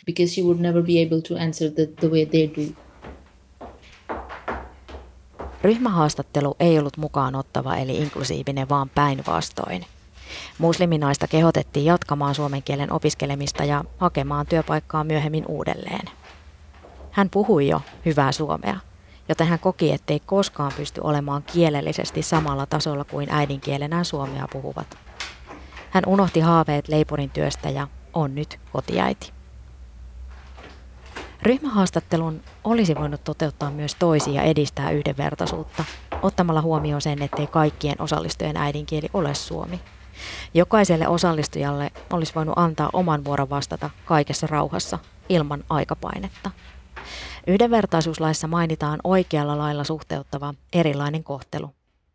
because 0.06 0.34
she 0.34 0.42
would 0.42 0.60
never 0.60 0.82
be 0.82 1.02
able 1.02 1.20
to 1.22 1.36
answer 1.36 1.70
the, 1.70 1.86
the 2.00 2.08
way 2.08 2.26
they 2.26 2.50
do. 2.56 2.74
Ryhmähaastattelu 5.62 6.56
ei 6.60 6.78
ollut 6.78 6.96
mukaan 6.96 7.34
ottava 7.34 7.76
eli 7.76 7.96
inklusiivinen, 7.96 8.68
vaan 8.68 8.88
päinvastoin. 8.88 9.86
Musliminaista 10.58 11.28
kehotettiin 11.28 11.86
jatkamaan 11.86 12.34
suomen 12.34 12.62
kielen 12.62 12.92
opiskelemista 12.92 13.64
ja 13.64 13.84
hakemaan 13.98 14.46
työpaikkaa 14.46 15.04
myöhemmin 15.04 15.44
uudelleen. 15.48 16.06
Hän 17.10 17.30
puhui 17.30 17.68
jo 17.68 17.80
hyvää 18.04 18.32
suomea 18.32 18.80
joten 19.28 19.46
hän 19.46 19.58
koki, 19.58 19.92
ettei 19.92 20.20
koskaan 20.20 20.72
pysty 20.76 21.00
olemaan 21.04 21.42
kielellisesti 21.42 22.22
samalla 22.22 22.66
tasolla 22.66 23.04
kuin 23.04 23.28
äidinkielenään 23.30 24.04
suomea 24.04 24.48
puhuvat. 24.52 25.03
Hän 25.94 26.04
unohti 26.06 26.40
haaveet 26.40 26.88
leipurin 26.88 27.30
työstä 27.30 27.70
ja 27.70 27.88
on 28.12 28.34
nyt 28.34 28.60
kotiäiti. 28.72 29.32
Ryhmähaastattelun 31.42 32.40
olisi 32.64 32.94
voinut 32.94 33.24
toteuttaa 33.24 33.70
myös 33.70 33.94
toisia 33.94 34.42
edistää 34.42 34.90
yhdenvertaisuutta, 34.90 35.84
ottamalla 36.22 36.62
huomioon 36.62 37.02
sen, 37.02 37.22
ettei 37.22 37.46
kaikkien 37.46 37.96
osallistujien 37.98 38.56
äidinkieli 38.56 39.08
ole 39.14 39.34
suomi. 39.34 39.80
Jokaiselle 40.54 41.08
osallistujalle 41.08 41.90
olisi 42.12 42.34
voinut 42.34 42.58
antaa 42.58 42.90
oman 42.92 43.24
vuoron 43.24 43.50
vastata 43.50 43.90
kaikessa 44.04 44.46
rauhassa 44.46 44.98
ilman 45.28 45.64
aikapainetta. 45.68 46.50
Yhdenvertaisuuslaissa 47.46 48.48
mainitaan 48.48 49.00
oikealla 49.04 49.58
lailla 49.58 49.84
suhteuttava 49.84 50.54
erilainen 50.72 51.24
kohtelu. 51.24 51.70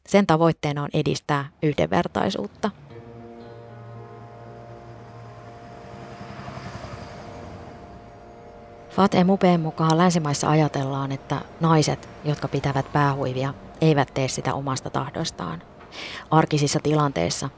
Sen 0.07 0.27
tavoitteena 0.27 0.83
on 0.83 0.89
edistää 0.93 1.49
yhdenvertaisuutta. 1.63 2.71
Fat 8.99 9.11
Mupeen 9.25 9.59
mukaan 9.59 9.97
länsimaissa 9.97 10.49
ajatellaan, 10.49 11.11
että 11.11 11.41
naiset, 11.59 12.09
jotka 12.25 12.47
pitävät 12.47 12.93
päähuivia, 12.93 13.53
eivät 13.81 14.13
tee 14.13 14.27
sitä 14.27 14.53
omasta 14.53 14.89
tahdostaan. 14.89 15.61
Arkisissa 16.31 16.79
tilanteissa 16.83 17.49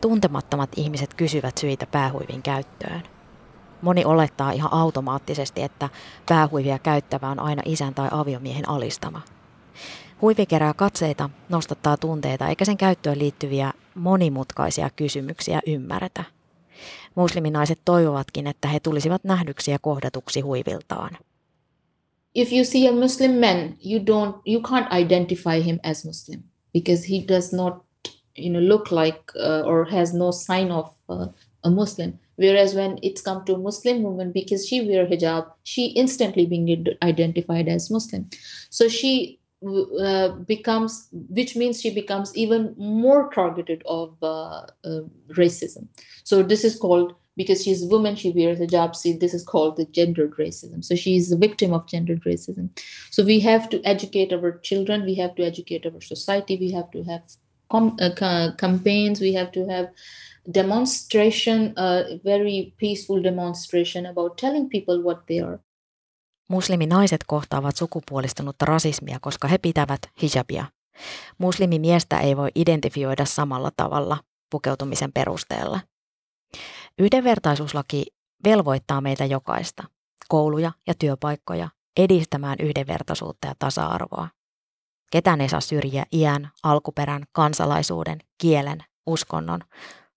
tuntemattomat 0.00 0.70
ihmiset 0.76 1.14
kysyvät 1.14 1.58
syitä 1.58 1.86
päähuivin 1.86 2.42
käyttöön. 2.42 3.02
Moni 3.82 4.04
olettaa 4.04 4.50
ihan 4.50 4.72
automaattisesti, 4.72 5.62
että 5.62 5.88
päähuivia 6.28 6.78
käyttävä 6.78 7.28
on 7.28 7.40
aina 7.40 7.62
isän 7.64 7.94
tai 7.94 8.08
aviomiehen 8.10 8.68
alistama. 8.68 9.22
Huivi 10.22 10.46
kerää 10.46 10.74
katseita, 10.74 11.30
nostattaa 11.48 11.96
tunteita 11.96 12.48
eikä 12.48 12.64
sen 12.64 12.76
käyttöön 12.76 13.18
liittyviä 13.18 13.72
monimutkaisia 13.94 14.90
kysymyksiä 14.90 15.60
ymmärretä. 15.66 16.35
Musliminaiset 17.14 17.78
toivovatkin, 17.84 18.46
että 18.46 18.68
he 18.68 18.80
tulisivat 18.80 19.24
nähdyksi 19.24 19.70
ja 19.70 19.78
kohdatuksi 19.78 20.40
huiviltaan. 20.40 21.18
If 22.34 22.52
you 22.52 22.64
see 22.64 22.88
a 22.88 22.92
Muslim 22.92 23.30
man, 23.30 23.76
you 23.84 24.00
don't 24.00 24.40
you 24.46 24.60
can't 24.62 25.00
identify 25.00 25.64
him 25.64 25.78
as 25.82 26.04
Muslim 26.04 26.42
because 26.72 27.08
he 27.08 27.24
does 27.28 27.52
not 27.52 27.74
you 28.38 28.50
know 28.50 28.68
look 28.68 28.90
like 28.90 29.22
uh, 29.36 29.66
or 29.66 29.86
has 29.90 30.14
no 30.14 30.32
sign 30.32 30.70
of 30.70 30.86
uh, 31.08 31.28
a 31.62 31.70
Muslim. 31.70 32.12
Whereas 32.36 32.74
when 32.74 32.98
it's 33.02 33.22
come 33.22 33.44
to 33.44 33.56
Muslim 33.56 34.02
woman, 34.02 34.32
because 34.32 34.68
she 34.68 34.82
wear 34.82 35.06
hijab, 35.06 35.46
she 35.62 35.86
instantly 35.86 36.46
being 36.46 36.86
identified 37.02 37.68
as 37.68 37.90
Muslim. 37.90 38.28
So 38.70 38.88
she 38.88 39.38
uh, 39.64 40.28
becomes, 40.46 41.08
which 41.12 41.56
means 41.56 41.80
she 41.80 41.94
becomes 41.94 42.36
even 42.36 42.74
more 42.76 43.30
targeted 43.30 43.82
of 43.86 44.16
uh, 44.22 44.66
uh, 44.84 45.00
racism. 45.30 45.88
So 46.24 46.42
this 46.42 46.64
is 46.64 46.76
called 46.78 47.14
because 47.36 47.64
she's 47.64 47.82
a 47.82 47.86
woman, 47.86 48.16
she 48.16 48.30
wears 48.30 48.60
a 48.60 48.66
hijab. 48.66 48.96
See, 48.96 49.12
this 49.12 49.34
is 49.34 49.44
called 49.44 49.76
the 49.76 49.84
gendered 49.86 50.36
racism. 50.36 50.84
So 50.84 50.94
she's 50.94 51.30
a 51.30 51.36
victim 51.36 51.72
of 51.72 51.86
gendered 51.86 52.24
racism. 52.24 52.70
So 53.10 53.24
we 53.24 53.40
have 53.40 53.68
to 53.70 53.82
educate 53.84 54.32
our 54.32 54.58
children. 54.58 55.04
We 55.04 55.14
have 55.16 55.34
to 55.36 55.42
educate 55.42 55.86
our 55.86 56.00
society. 56.00 56.56
We 56.56 56.72
have 56.72 56.90
to 56.92 57.02
have 57.04 57.22
com- 57.70 57.96
uh, 58.00 58.52
campaigns. 58.56 59.20
We 59.20 59.34
have 59.34 59.52
to 59.52 59.66
have 59.66 59.90
demonstration, 60.50 61.74
a 61.76 62.20
very 62.24 62.74
peaceful 62.78 63.20
demonstration 63.20 64.06
about 64.06 64.38
telling 64.38 64.68
people 64.68 65.02
what 65.02 65.26
they 65.26 65.40
are. 65.40 65.60
Musliminaiset 66.48 67.20
kohtaavat 67.26 67.76
sukupuolistunutta 67.76 68.64
rasismia, 68.64 69.18
koska 69.20 69.48
he 69.48 69.58
pitävät 69.58 70.00
hijabia. 70.22 70.64
Muslimimiestä 71.38 72.20
ei 72.20 72.36
voi 72.36 72.48
identifioida 72.54 73.24
samalla 73.24 73.70
tavalla 73.76 74.18
pukeutumisen 74.50 75.12
perusteella. 75.12 75.80
Yhdenvertaisuuslaki 76.98 78.06
velvoittaa 78.44 79.00
meitä 79.00 79.24
jokaista, 79.24 79.84
kouluja 80.28 80.72
ja 80.86 80.94
työpaikkoja, 80.98 81.68
edistämään 81.96 82.56
yhdenvertaisuutta 82.60 83.46
ja 83.46 83.54
tasa-arvoa. 83.58 84.28
Ketään 85.10 85.40
ei 85.40 85.48
saa 85.48 85.60
syrjiä 85.60 86.06
iän, 86.12 86.50
alkuperän, 86.62 87.22
kansalaisuuden, 87.32 88.18
kielen, 88.38 88.78
uskonnon, 89.06 89.60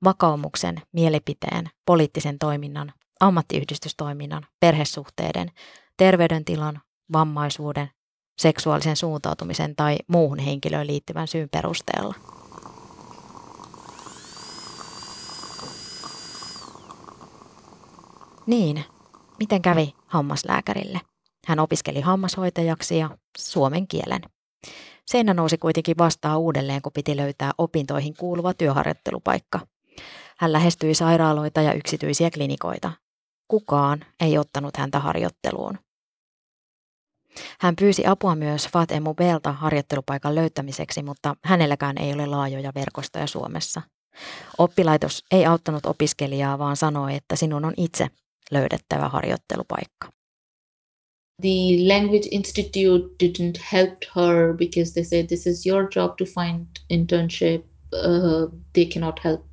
vakaumuksen, 0.04 0.82
mielipiteen, 0.92 1.70
poliittisen 1.86 2.40
toiminnan, 2.40 2.94
ammattiyhdistystoiminnan, 3.20 4.48
perhesuhteiden, 4.60 5.52
terveydentilan, 6.00 6.82
vammaisuuden, 7.14 7.90
seksuaalisen 8.38 8.96
suuntautumisen 8.96 9.76
tai 9.76 9.98
muuhun 10.08 10.40
henkilöön 10.40 10.88
liittyvän 10.88 11.28
syyn 11.28 11.50
perusteella. 11.50 12.16
Niin, 18.46 18.84
miten 19.40 19.62
kävi 19.62 19.94
hammaslääkärille? 20.08 21.02
Hän 21.48 21.60
opiskeli 21.60 22.02
hammashoitajaksi 22.02 22.98
ja 22.98 23.10
suomen 23.38 23.88
kielen. 23.88 24.22
Seinä 25.06 25.34
nousi 25.34 25.58
kuitenkin 25.58 25.98
vastaan 25.98 26.40
uudelleen, 26.40 26.82
kun 26.82 26.92
piti 26.94 27.18
löytää 27.18 27.52
opintoihin 27.58 28.14
kuuluva 28.18 28.54
työharjoittelupaikka. 28.54 29.60
Hän 30.38 30.54
lähestyi 30.54 30.94
sairaaloita 30.94 31.62
ja 31.62 31.74
yksityisiä 31.74 32.30
klinikoita. 32.32 32.92
Kukaan 33.48 34.06
ei 34.20 34.38
ottanut 34.38 34.78
häntä 34.78 35.00
harjoitteluun. 35.00 35.78
Hän 37.60 37.76
pyysi 37.76 38.06
apua 38.06 38.36
myös 38.36 38.68
Fat 38.68 38.90
Belta 39.16 39.52
harjoittelupaikan 39.52 40.36
löytämiseksi, 40.36 41.04
mutta 41.04 41.36
hänelläkään 41.44 41.98
ei 41.98 42.14
ole 42.14 42.26
laajoja 42.26 42.72
verkostoja 42.76 43.28
Suomessa. 43.28 43.82
Oppilaitos 44.58 45.24
ei 45.32 45.46
auttanut 45.46 45.86
opiskelijaa, 45.86 46.60
vaan 46.60 46.78
sanoi, 46.78 47.16
että 47.16 47.36
sinun 47.36 47.66
on 47.66 47.74
itse 47.78 48.08
löydettävä 48.52 49.10
harjoittelupaikka. 49.10 50.10
The 51.42 51.88
Language 51.88 52.28
Institute 52.32 53.06
didn't 53.24 53.62
help 53.72 53.98
her 54.16 54.54
because 54.58 54.94
they 54.94 55.04
said 55.04 55.28
this 55.28 55.48
is 55.48 55.66
your 55.66 55.88
job 55.96 56.16
to 56.18 56.26
find 56.26 56.66
internship. 56.90 57.66
Uh, 57.94 58.60
they 58.74 58.86
cannot 58.86 59.20
help 59.24 59.50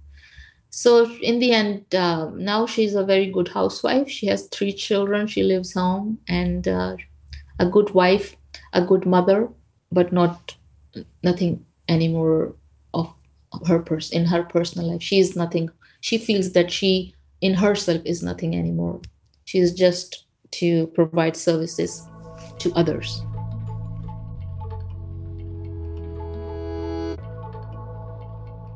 So 0.77 1.11
in 1.23 1.39
the 1.39 1.53
end, 1.53 1.95
uh, 1.95 2.31
now 2.35 2.67
she's 2.67 2.95
a 2.95 3.03
very 3.03 3.31
good 3.31 3.49
housewife. 3.49 4.11
She 4.11 4.27
has 4.27 4.47
three 4.49 4.73
children. 4.73 5.27
She 5.27 5.43
lives 5.43 5.73
home 5.73 6.19
and 6.29 6.69
uh, 6.69 6.97
a 7.59 7.67
good 7.67 7.91
wife, 7.95 8.37
a 8.73 8.81
good 8.81 9.07
mother, 9.07 9.49
but 9.93 10.13
not 10.13 10.57
nothing 11.23 11.65
anymore 11.89 12.55
of 12.93 13.09
her 13.67 13.79
person 13.79 14.21
in 14.21 14.27
her 14.27 14.43
personal 14.43 14.91
life. 14.91 15.03
She 15.03 15.19
is 15.19 15.37
nothing. 15.37 15.71
She 16.01 16.19
feels 16.19 16.53
that 16.53 16.71
she 16.71 17.15
in 17.41 17.55
herself 17.55 18.03
is 18.05 18.23
nothing 18.23 18.55
anymore. 18.55 19.01
She 19.45 19.59
is 19.59 19.73
just 19.73 20.27
to 20.51 20.87
provide 20.95 21.37
services 21.37 22.03
to 22.59 22.73
others. 22.75 23.23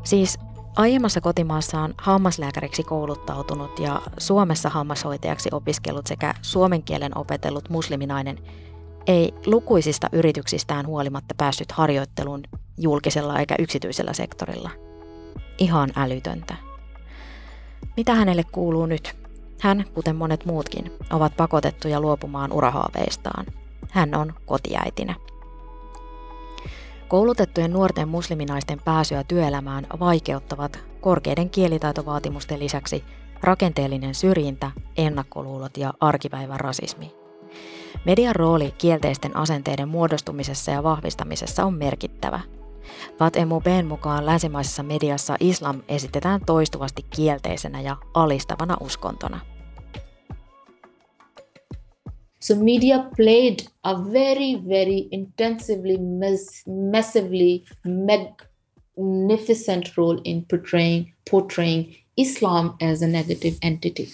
Siis 0.04 0.38
Aiemmassa 0.76 1.20
kotimaassaan 1.20 1.94
hammaslääkäriksi 1.98 2.82
kouluttautunut 2.82 3.78
ja 3.78 4.02
Suomessa 4.18 4.68
hammashoitajaksi 4.68 5.48
opiskellut 5.52 6.06
sekä 6.06 6.34
suomen 6.42 6.82
kielen 6.82 7.18
opetellut 7.18 7.68
musliminainen 7.68 8.38
ei 9.06 9.34
lukuisista 9.46 10.08
yrityksistään 10.12 10.86
huolimatta 10.86 11.34
päässyt 11.38 11.72
harjoitteluun 11.72 12.42
julkisella 12.78 13.38
eikä 13.38 13.54
yksityisellä 13.58 14.12
sektorilla. 14.12 14.70
Ihan 15.58 15.90
älytöntä. 15.96 16.54
Mitä 17.96 18.14
hänelle 18.14 18.44
kuuluu 18.52 18.86
nyt? 18.86 19.16
Hän, 19.60 19.84
kuten 19.94 20.16
monet 20.16 20.44
muutkin, 20.44 20.92
ovat 21.10 21.36
pakotettuja 21.36 22.00
luopumaan 22.00 22.52
urahaaveistaan. 22.52 23.46
Hän 23.90 24.14
on 24.14 24.32
kotiäitinä. 24.46 25.14
Koulutettujen 27.08 27.72
nuorten 27.72 28.08
musliminaisten 28.08 28.80
pääsyä 28.84 29.24
työelämään 29.24 29.86
vaikeuttavat 30.00 30.78
korkeiden 31.00 31.50
kielitaitovaatimusten 31.50 32.58
lisäksi 32.58 33.04
rakenteellinen 33.42 34.14
syrjintä, 34.14 34.70
ennakkoluulot 34.96 35.76
ja 35.76 35.94
arkipäivän 36.00 36.60
rasismi. 36.60 37.19
Median 38.04 38.36
rooli 38.36 38.74
kielteisten 38.78 39.36
asenteiden 39.36 39.88
muodostumisessa 39.88 40.70
ja 40.70 40.82
vahvistamisessa 40.82 41.64
on 41.64 41.74
merkittävä. 41.74 42.40
Vat 43.20 43.34
Muben 43.46 43.86
mukaan 43.86 44.26
länsimaisessa 44.26 44.82
mediassa 44.82 45.36
islam 45.40 45.82
esitetään 45.88 46.40
toistuvasti 46.46 47.02
kielteisenä 47.16 47.80
ja 47.80 47.96
alistavana 48.14 48.76
uskontona. 48.80 49.40
So 52.40 52.54
media 52.56 52.98
played 53.16 53.56
a 53.82 54.04
very, 54.12 54.68
very 54.68 55.08
intensively, 55.10 55.96
mass- 55.96 56.64
massively 56.92 57.60
magnificent 58.96 59.92
role 59.96 60.20
in 60.24 60.46
portraying 60.50 61.12
portraying 61.30 61.94
Islam 62.16 62.74
as 62.92 63.02
a 63.02 63.06
negative 63.06 63.56
entity 63.62 64.08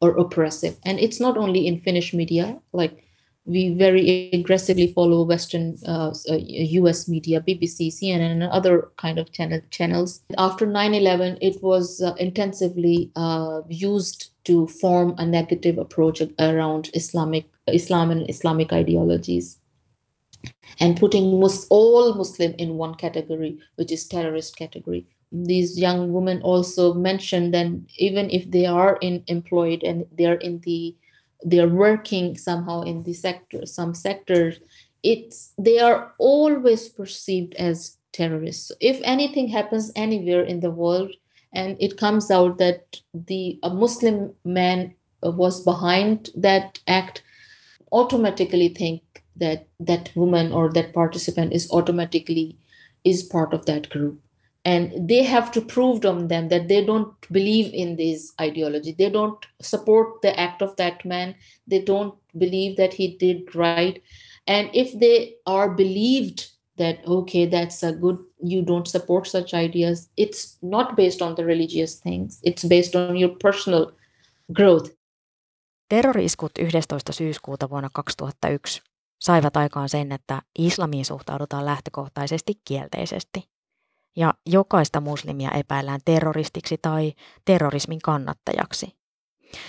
or 0.00 0.20
oppressive. 0.20 0.76
And 0.86 0.98
it's 0.98 1.20
not 1.20 1.36
only 1.36 1.66
in 1.66 1.80
Finnish 1.80 2.14
media, 2.14 2.60
like 2.72 3.07
we 3.48 3.70
very 3.70 4.30
aggressively 4.32 4.92
follow 4.92 5.24
Western 5.24 5.76
uh, 5.86 6.12
US 6.28 7.08
uh, 7.08 7.12
media, 7.12 7.40
BBC, 7.40 7.88
CNN, 7.88 8.30
and 8.30 8.42
other 8.44 8.90
kind 8.98 9.18
of 9.18 9.32
channel, 9.32 9.60
channels. 9.70 10.20
After 10.36 10.66
9 10.66 10.94
11, 10.94 11.38
it 11.40 11.62
was 11.62 12.02
uh, 12.02 12.12
intensively 12.14 13.10
uh, 13.16 13.62
used 13.68 14.30
to 14.44 14.66
form 14.66 15.14
a 15.18 15.24
negative 15.24 15.78
approach 15.78 16.20
around 16.38 16.90
Islamic 16.94 17.46
Islam 17.66 18.10
and 18.10 18.28
Islamic 18.28 18.72
ideologies 18.72 19.58
and 20.78 20.98
putting 20.98 21.40
mus- 21.40 21.66
all 21.70 22.14
Muslim 22.14 22.54
in 22.58 22.76
one 22.76 22.94
category, 22.94 23.58
which 23.76 23.90
is 23.90 24.06
terrorist 24.06 24.56
category. 24.56 25.06
These 25.32 25.78
young 25.78 26.12
women 26.12 26.40
also 26.42 26.94
mentioned 26.94 27.52
that 27.54 27.66
even 27.98 28.30
if 28.30 28.50
they 28.50 28.66
are 28.66 28.98
in 29.00 29.24
employed 29.26 29.82
and 29.82 30.06
they 30.16 30.26
are 30.26 30.40
in 30.40 30.60
the 30.60 30.96
they're 31.42 31.68
working 31.68 32.36
somehow 32.36 32.82
in 32.82 33.02
the 33.02 33.12
sector 33.12 33.66
some 33.66 33.94
sectors. 33.94 34.58
It's 35.02 35.52
they 35.58 35.78
are 35.78 36.12
always 36.18 36.88
perceived 36.88 37.54
as 37.54 37.96
terrorists. 38.12 38.68
So 38.68 38.74
if 38.80 39.00
anything 39.04 39.48
happens 39.48 39.92
anywhere 39.94 40.42
in 40.42 40.60
the 40.60 40.70
world 40.70 41.12
and 41.52 41.76
it 41.80 41.96
comes 41.96 42.30
out 42.30 42.58
that 42.58 43.00
the 43.14 43.58
a 43.62 43.70
muslim 43.70 44.34
man 44.44 44.94
uh, 45.24 45.30
was 45.30 45.64
behind 45.64 46.30
that 46.36 46.78
act 46.86 47.22
automatically 47.92 48.68
think 48.68 49.02
that 49.36 49.66
that 49.80 50.10
woman 50.14 50.52
or 50.52 50.70
that 50.72 50.92
participant 50.92 51.52
is 51.52 51.70
automatically 51.70 52.56
is 53.04 53.22
part 53.22 53.54
of 53.54 53.64
that 53.66 53.88
group 53.88 54.20
and 54.64 55.08
they 55.08 55.22
have 55.22 55.50
to 55.52 55.60
prove 55.60 56.00
to 56.00 56.26
them 56.26 56.48
that 56.48 56.68
they 56.68 56.84
don't 56.84 57.14
believe 57.30 57.72
in 57.72 57.96
this 57.96 58.32
ideology. 58.40 58.92
They 58.92 59.10
don't 59.10 59.46
support 59.62 60.22
the 60.22 60.38
act 60.38 60.62
of 60.62 60.76
that 60.76 61.04
man. 61.04 61.34
They 61.66 61.80
don't 61.80 62.14
believe 62.36 62.76
that 62.76 62.94
he 62.94 63.16
did 63.20 63.54
right. 63.54 64.02
And 64.46 64.70
if 64.72 64.98
they 64.98 65.36
are 65.46 65.74
believed 65.74 66.58
that 66.78 66.96
okay 67.06 67.46
that's 67.46 67.84
a 67.84 67.92
good 67.92 68.16
you 68.42 68.66
don't 68.66 68.86
support 68.86 69.26
such 69.26 69.54
ideas 69.54 70.10
it's 70.16 70.58
not 70.62 70.96
based 70.96 71.22
on 71.22 71.34
the 71.34 71.44
religious 71.44 72.00
things. 72.02 72.40
It's 72.42 72.68
based 72.68 72.94
on 72.94 73.16
your 73.16 73.36
personal 73.42 73.92
growth. 74.52 74.90
Terroriiskut 75.88 76.52
11. 76.58 77.12
syyskuuta 77.12 77.70
vuonna 77.70 77.88
2001 77.94 78.82
saivat 79.18 79.56
aikaan 79.56 79.88
sen, 79.88 80.12
että 80.12 80.42
islamiin 80.58 81.04
suhtaudutaan 81.04 81.64
lähtökohtaisesti 81.64 82.52
kielteisesti 82.64 83.57
ja 84.16 84.34
jokaista 84.46 85.00
muslimia 85.00 85.50
epäillään 85.50 86.00
terroristiksi 86.04 86.78
tai 86.82 87.12
terrorismin 87.44 88.00
kannattajaksi. 88.04 88.98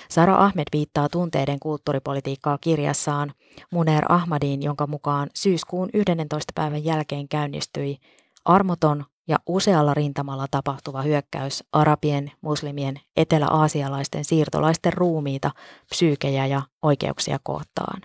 Sara 0.10 0.38
Ahmed 0.38 0.64
viittaa 0.74 1.10
tunteiden 1.10 1.60
kulttuuripolitiikkaa 1.60 2.58
kirjassaan 2.58 3.34
Muner 3.72 4.06
Ahmadiin, 4.10 4.64
jonka 4.64 4.88
mukaan 4.88 5.30
syyskuun 5.36 5.90
11. 5.94 6.52
päivän 6.56 6.84
jälkeen 6.84 7.30
käynnistyi 7.30 7.98
armoton 8.46 9.06
ja 9.28 9.38
usealla 9.48 9.94
rintamalla 9.94 10.46
tapahtuva 10.52 11.02
hyökkäys 11.02 11.64
arabien, 11.72 12.32
muslimien, 12.42 13.00
etelä-aasialaisten 13.18 14.26
siirtolaisten 14.26 14.94
ruumiita, 14.94 15.52
psyykejä 15.90 16.46
ja 16.46 16.62
oikeuksia 16.82 17.40
kohtaan. 17.44 18.02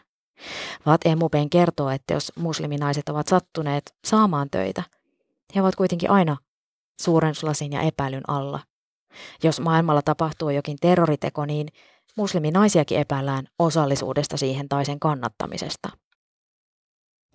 Vat 0.87 1.01
Emuben 1.05 1.51
kertoo, 1.51 1.91
että 1.91 2.15
jos 2.15 2.33
musliminaiset 2.39 3.09
ovat 3.09 3.29
sattuneet 3.29 3.95
saamaan 4.05 4.51
töitä– 4.51 4.83
he 5.55 5.61
ovat 5.61 5.77
kuitenkin 5.77 6.11
aina 6.11 6.37
suurenslasin 7.01 7.73
ja 7.73 7.81
epäilyn 7.81 8.31
alla. 8.31 8.61
Jos 9.43 9.61
maailmalla 9.61 10.03
tapahtuu 10.03 10.51
jokin 10.51 10.77
terroriteko, 10.81 11.47
niin 11.47 11.69
musliminaisiakin 12.17 12.99
epäillään 12.99 13.47
osallisuudesta 13.59 14.37
siihen 14.37 14.69
tai 14.69 14.85
sen 14.85 15.01
kannattamisesta. 15.01 15.89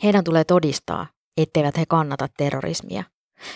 Heidän 0.04 0.24
tulee 0.24 0.44
todistaa, 0.44 1.08
etteivät 1.38 1.78
he 1.78 1.86
kannata 1.86 2.28
terrorismia. 2.38 3.04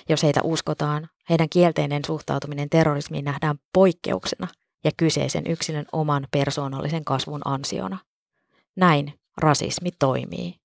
Jos 0.09 0.23
heitä 0.23 0.39
uskotaan, 0.43 1.09
heidän 1.29 1.49
kielteinen 1.49 2.05
suhtautuminen 2.05 2.69
terrorismiin 2.69 3.25
nähdään 3.25 3.59
poikkeuksena 3.73 4.47
ja 4.83 4.91
kyseisen 4.97 5.47
yksilön 5.47 5.85
oman 5.91 6.27
persoonallisen 6.31 7.05
kasvun 7.05 7.41
ansiona. 7.45 7.97
Näin 8.75 9.19
rasismi 9.37 9.89
toimii. 9.99 10.62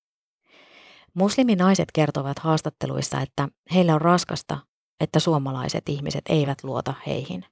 Musliminaiset 1.19 1.89
kertovat 1.95 2.39
haastatteluissa, 2.39 3.21
että 3.21 3.49
heille 3.75 3.95
on 3.95 4.01
raskasta, 4.01 4.59
että 5.01 5.21
suomalaiset 5.21 5.89
ihmiset 5.89 6.25
eivät 6.29 6.65
luota 6.65 6.95
heihin. 7.07 7.45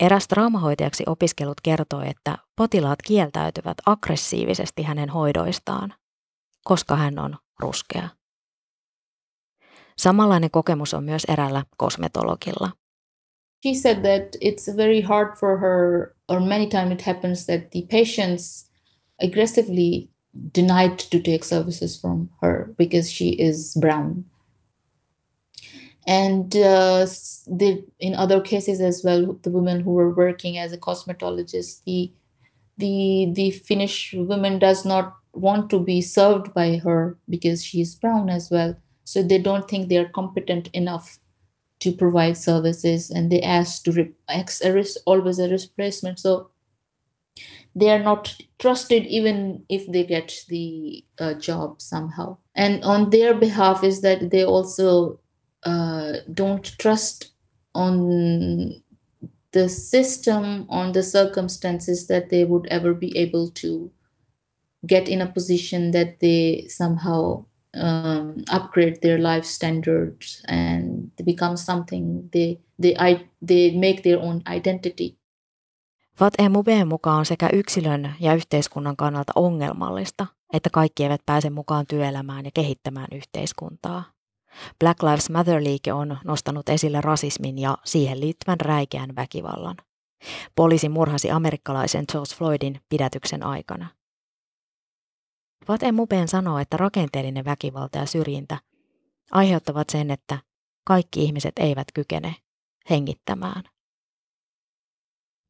Eräs 0.00 0.28
traumahoitajaksi 0.28 1.04
opiskelut 1.06 1.60
kertoi, 1.60 2.08
että 2.08 2.38
potilaat 2.56 3.02
kieltäytyvät 3.02 3.76
aggressiivisesti 3.86 4.82
hänen 4.82 5.10
hoidoistaan, 5.10 5.94
koska 6.64 6.96
hän 6.96 7.18
on 7.18 7.36
ruskea. 7.60 8.08
Samanlainen 9.98 10.50
kokemus 10.50 10.94
on 10.94 11.04
myös 11.04 11.24
erällä 11.24 11.64
kosmetologilla. 11.76 12.70
She 13.66 13.74
said 13.74 13.96
that 13.96 14.36
it's 14.44 14.76
very 14.76 15.00
hard 15.00 15.36
for 15.40 15.60
her, 15.60 16.14
or 16.28 16.40
many 16.40 16.66
times 16.66 16.92
it 16.92 17.02
happens 17.02 17.46
that 17.46 17.70
the 17.70 17.82
patients 17.90 18.70
aggressively 19.24 20.17
denied 20.52 20.98
to 20.98 21.20
take 21.20 21.44
services 21.44 22.00
from 22.00 22.30
her 22.42 22.74
because 22.78 23.10
she 23.10 23.30
is 23.30 23.74
brown. 23.80 24.24
And 26.06 26.54
uh, 26.56 27.06
the, 27.46 27.84
in 28.00 28.14
other 28.14 28.40
cases 28.40 28.80
as 28.80 29.02
well 29.04 29.38
the 29.42 29.50
women 29.50 29.80
who 29.80 29.92
were 29.92 30.14
working 30.14 30.56
as 30.58 30.72
a 30.72 30.78
cosmetologist 30.78 31.82
the 31.84 32.12
the 32.78 33.28
the 33.34 33.50
finnish 33.50 34.14
woman 34.16 34.58
does 34.58 34.84
not 34.84 35.14
want 35.32 35.70
to 35.70 35.80
be 35.80 36.00
served 36.00 36.54
by 36.54 36.76
her 36.78 37.18
because 37.28 37.64
she 37.64 37.80
is 37.80 37.94
brown 37.94 38.30
as 38.30 38.50
well. 38.50 38.76
So 39.04 39.22
they 39.22 39.38
don't 39.38 39.68
think 39.68 39.88
they 39.88 39.98
are 39.98 40.08
competent 40.08 40.68
enough 40.74 41.18
to 41.80 41.92
provide 41.92 42.36
services 42.36 43.10
and 43.10 43.30
they 43.32 43.42
ask 43.42 43.84
to 43.84 43.92
re- 43.92 44.12
always 45.06 45.38
a 45.38 45.48
replacement. 45.48 46.18
So 46.20 46.50
they 47.74 47.90
are 47.90 48.02
not 48.02 48.36
trusted 48.58 49.06
even 49.06 49.64
if 49.68 49.90
they 49.90 50.04
get 50.04 50.44
the 50.48 51.04
uh, 51.18 51.34
job 51.34 51.80
somehow. 51.80 52.36
And 52.54 52.82
on 52.84 53.10
their 53.10 53.34
behalf 53.34 53.84
is 53.84 54.00
that 54.00 54.30
they 54.30 54.44
also 54.44 55.20
uh, 55.64 56.14
don't 56.32 56.64
trust 56.78 57.32
on 57.74 58.82
the 59.52 59.68
system 59.68 60.66
on 60.68 60.92
the 60.92 61.02
circumstances 61.02 62.06
that 62.08 62.30
they 62.30 62.44
would 62.44 62.66
ever 62.66 62.94
be 62.94 63.16
able 63.16 63.50
to 63.50 63.90
get 64.86 65.08
in 65.08 65.20
a 65.20 65.26
position 65.32 65.90
that 65.92 66.20
they 66.20 66.66
somehow 66.68 67.44
um, 67.74 68.44
upgrade 68.50 69.00
their 69.02 69.18
life 69.18 69.44
standards 69.44 70.42
and 70.48 71.10
become 71.24 71.56
something 71.56 72.28
they 72.32 72.58
they 72.78 72.96
I, 72.96 73.26
they 73.42 73.76
make 73.76 74.02
their 74.02 74.20
own 74.20 74.42
identity 74.46 75.16
Vat 76.20 76.34
Emubeen 76.38 76.88
mukaan 76.88 77.26
sekä 77.26 77.48
yksilön 77.52 78.14
ja 78.20 78.34
yhteiskunnan 78.34 78.96
kannalta 78.96 79.32
ongelmallista, 79.36 80.26
että 80.52 80.70
kaikki 80.70 81.02
eivät 81.02 81.20
pääse 81.26 81.50
mukaan 81.50 81.86
työelämään 81.86 82.44
ja 82.44 82.50
kehittämään 82.54 83.08
yhteiskuntaa. 83.12 84.04
Black 84.78 85.02
Lives 85.02 85.30
Matter-liike 85.30 85.92
on 85.92 86.18
nostanut 86.24 86.68
esille 86.68 87.00
rasismin 87.00 87.58
ja 87.58 87.78
siihen 87.84 88.20
liittyvän 88.20 88.60
räikeän 88.60 89.16
väkivallan. 89.16 89.76
Poliisi 90.56 90.88
murhasi 90.88 91.30
amerikkalaisen 91.30 92.04
George 92.12 92.34
Floydin 92.34 92.80
pidätyksen 92.88 93.42
aikana. 93.42 93.88
Vat 95.68 95.82
Emubeen 95.82 96.28
sanoo, 96.28 96.58
että 96.58 96.76
rakenteellinen 96.76 97.44
väkivalta 97.44 97.98
ja 97.98 98.06
syrjintä 98.06 98.58
aiheuttavat 99.30 99.90
sen, 99.90 100.10
että 100.10 100.38
kaikki 100.84 101.24
ihmiset 101.24 101.52
eivät 101.58 101.88
kykene 101.94 102.34
hengittämään. 102.90 103.62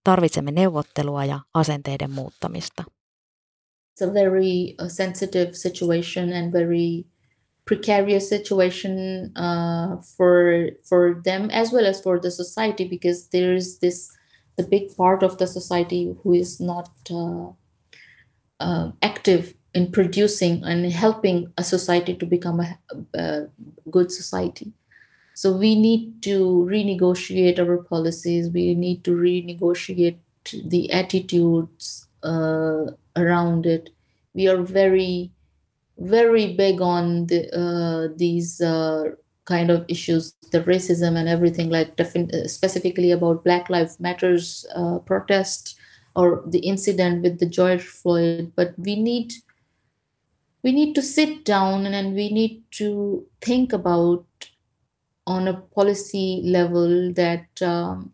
Tarvitsemme 0.08 0.50
neuvottelua 0.50 1.24
ja 1.24 1.40
asenteiden 1.54 2.10
muuttamista. 2.10 2.84
It's 3.92 4.10
a 4.10 4.14
very 4.14 4.74
uh, 4.82 4.88
sensitive 4.88 5.52
situation 5.52 6.32
and 6.32 6.52
very 6.52 7.04
precarious 7.68 8.28
situation 8.28 8.92
uh, 9.36 9.98
for 10.16 10.34
for 10.88 11.22
them 11.24 11.48
as 11.52 11.72
well 11.72 11.86
as 11.86 12.02
for 12.02 12.20
the 12.20 12.30
society 12.30 12.88
because 12.88 13.28
there 13.32 13.56
is 13.56 13.78
this 13.78 14.08
the 14.56 14.64
big 14.70 14.96
part 14.96 15.22
of 15.22 15.36
the 15.36 15.46
society 15.46 16.16
who 16.24 16.34
is 16.34 16.60
not 16.60 16.90
uh, 17.10 17.52
uh, 18.60 18.90
active 19.02 19.54
in 19.74 19.92
producing 19.92 20.64
and 20.64 20.92
helping 20.92 21.52
a 21.58 21.62
society 21.62 22.14
to 22.14 22.26
become 22.26 22.60
a, 22.60 22.78
a 23.14 23.46
good 23.90 24.10
society. 24.10 24.72
So 25.38 25.52
we 25.52 25.76
need 25.76 26.20
to 26.22 26.66
renegotiate 26.68 27.60
our 27.60 27.76
policies. 27.84 28.50
We 28.50 28.74
need 28.74 29.04
to 29.04 29.12
renegotiate 29.12 30.18
the 30.64 30.90
attitudes 30.90 32.08
uh, 32.24 32.86
around 33.14 33.64
it. 33.64 33.90
We 34.34 34.48
are 34.48 34.60
very, 34.60 35.30
very 35.96 36.54
big 36.54 36.80
on 36.80 37.26
the 37.26 37.40
uh, 37.56 38.12
these 38.16 38.60
uh, 38.60 39.12
kind 39.44 39.70
of 39.70 39.84
issues, 39.86 40.34
the 40.50 40.64
racism 40.64 41.16
and 41.16 41.28
everything. 41.28 41.70
Like 41.70 41.94
specifically 42.46 43.12
about 43.12 43.44
Black 43.44 43.70
Lives 43.70 44.00
Matters 44.00 44.66
uh, 44.74 44.98
protest 44.98 45.78
or 46.16 46.42
the 46.48 46.66
incident 46.66 47.22
with 47.22 47.38
the 47.38 47.46
George 47.46 47.84
Floyd, 47.84 48.50
but 48.56 48.76
we 48.76 49.00
need 49.00 49.34
we 50.64 50.72
need 50.72 50.96
to 50.96 51.02
sit 51.02 51.44
down 51.44 51.86
and 51.86 52.16
we 52.16 52.28
need 52.28 52.64
to 52.72 53.24
think 53.40 53.72
about 53.72 54.24
on 55.28 55.46
a 55.46 55.54
policy 55.54 56.42
level 56.44 57.12
that 57.12 57.62
um, 57.62 58.12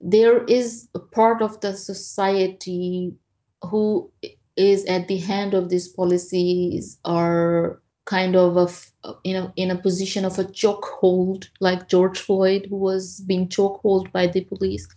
there 0.00 0.44
is 0.44 0.88
a 0.94 0.98
part 0.98 1.40
of 1.40 1.60
the 1.60 1.76
society 1.76 3.14
who 3.62 4.10
is 4.56 4.84
at 4.86 5.06
the 5.06 5.18
hand 5.18 5.54
of 5.54 5.68
these 5.68 5.86
policies 5.88 6.98
are 7.04 7.80
kind 8.06 8.34
of 8.34 8.56
a, 9.04 9.12
in 9.22 9.36
a 9.36 9.52
in 9.56 9.70
a 9.70 9.78
position 9.78 10.24
of 10.24 10.38
a 10.38 10.44
chokehold, 10.44 11.48
like 11.60 11.88
George 11.88 12.18
Floyd, 12.18 12.66
who 12.68 12.76
was 12.76 13.20
being 13.20 13.48
chokehold 13.48 14.10
by 14.10 14.26
the 14.26 14.42
police. 14.44 14.88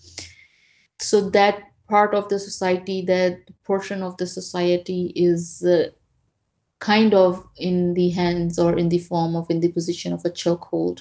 So 1.00 1.30
that 1.30 1.62
part 1.88 2.16
of 2.16 2.30
the 2.30 2.40
society, 2.40 3.04
that 3.06 3.40
portion 3.66 4.02
of 4.02 4.18
the 4.18 4.26
society, 4.26 5.14
is 5.16 5.64
uh, 5.64 5.90
kind 6.84 7.14
of 7.14 7.46
in 7.56 7.94
the 7.94 8.10
hands 8.10 8.60
or 8.60 8.78
in 8.78 8.90
the 8.90 9.00
form 9.00 9.36
of 9.36 9.46
in 9.50 9.62
the 9.62 9.72
position 9.72 10.14
of 10.14 10.22
a 10.26 10.30
chokehold 10.30 10.98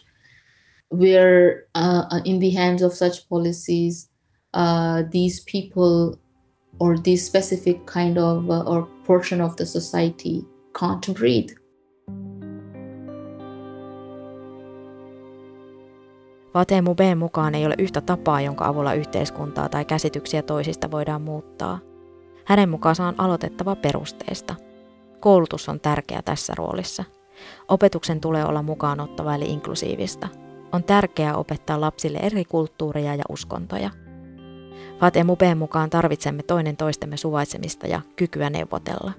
where 0.91 1.67
uh, 1.75 2.21
in 2.25 2.39
the 2.39 2.51
hands 2.51 2.83
of 2.83 2.93
such 2.93 3.29
policies 3.29 4.09
uh, 4.55 5.03
these 5.11 5.45
people 5.53 6.17
or 6.79 6.99
this 6.99 7.27
specific 7.27 7.85
kind 7.87 8.17
of 8.17 8.49
uh, 8.49 8.63
or 8.71 8.87
portion 9.07 9.41
of 9.41 9.57
the 9.57 9.67
society 9.67 10.45
can't 10.73 11.15
breathe 11.15 11.51
mukaan 17.17 17.55
ei 17.55 17.67
ole 17.67 17.75
yhtä 17.79 18.01
tapaa, 18.01 18.41
jonka 18.41 18.67
avulla 18.67 18.95
yhteiskuntaa 18.95 19.69
tai 19.69 19.85
käsityksiä 19.85 20.43
toisista 20.43 20.91
voidaan 20.91 21.23
muuttaa. 21.23 21.79
Hänen 22.45 22.69
mukaansa 22.69 23.07
on 23.07 23.15
aloitettava 23.19 23.77
perusteista– 23.77 24.55
Koulutus 25.23 25.69
on 25.69 25.81
tärkeä 25.81 26.23
tässä 26.23 26.53
roolissa. 26.57 27.05
Opetuksen 27.69 28.21
tulee 28.21 28.45
olla 28.45 28.63
mukaanottava 28.63 29.35
eli 29.35 29.45
inklusiivista. 29.45 30.29
On 30.73 30.85
tärkeää 30.85 31.37
opettaa 31.37 31.81
lapsille 31.81 32.19
eri 32.19 32.45
kulttuureja 32.45 33.15
ja 33.15 33.25
uskontoja. 33.29 33.91
Fate 35.01 35.25
Mupeen 35.25 35.59
mukaan 35.59 35.91
tarvitsemme 35.91 36.43
toinen 36.43 36.77
toistemme 36.77 37.17
suvaitsemista 37.17 37.87
ja 37.87 38.01
kykyä 38.17 38.51
neuvotella. 38.51 39.13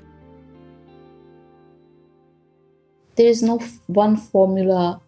There 3.16 3.30
is 3.30 3.44
no 3.44 3.58
one 3.96 4.18
formula 4.32 5.02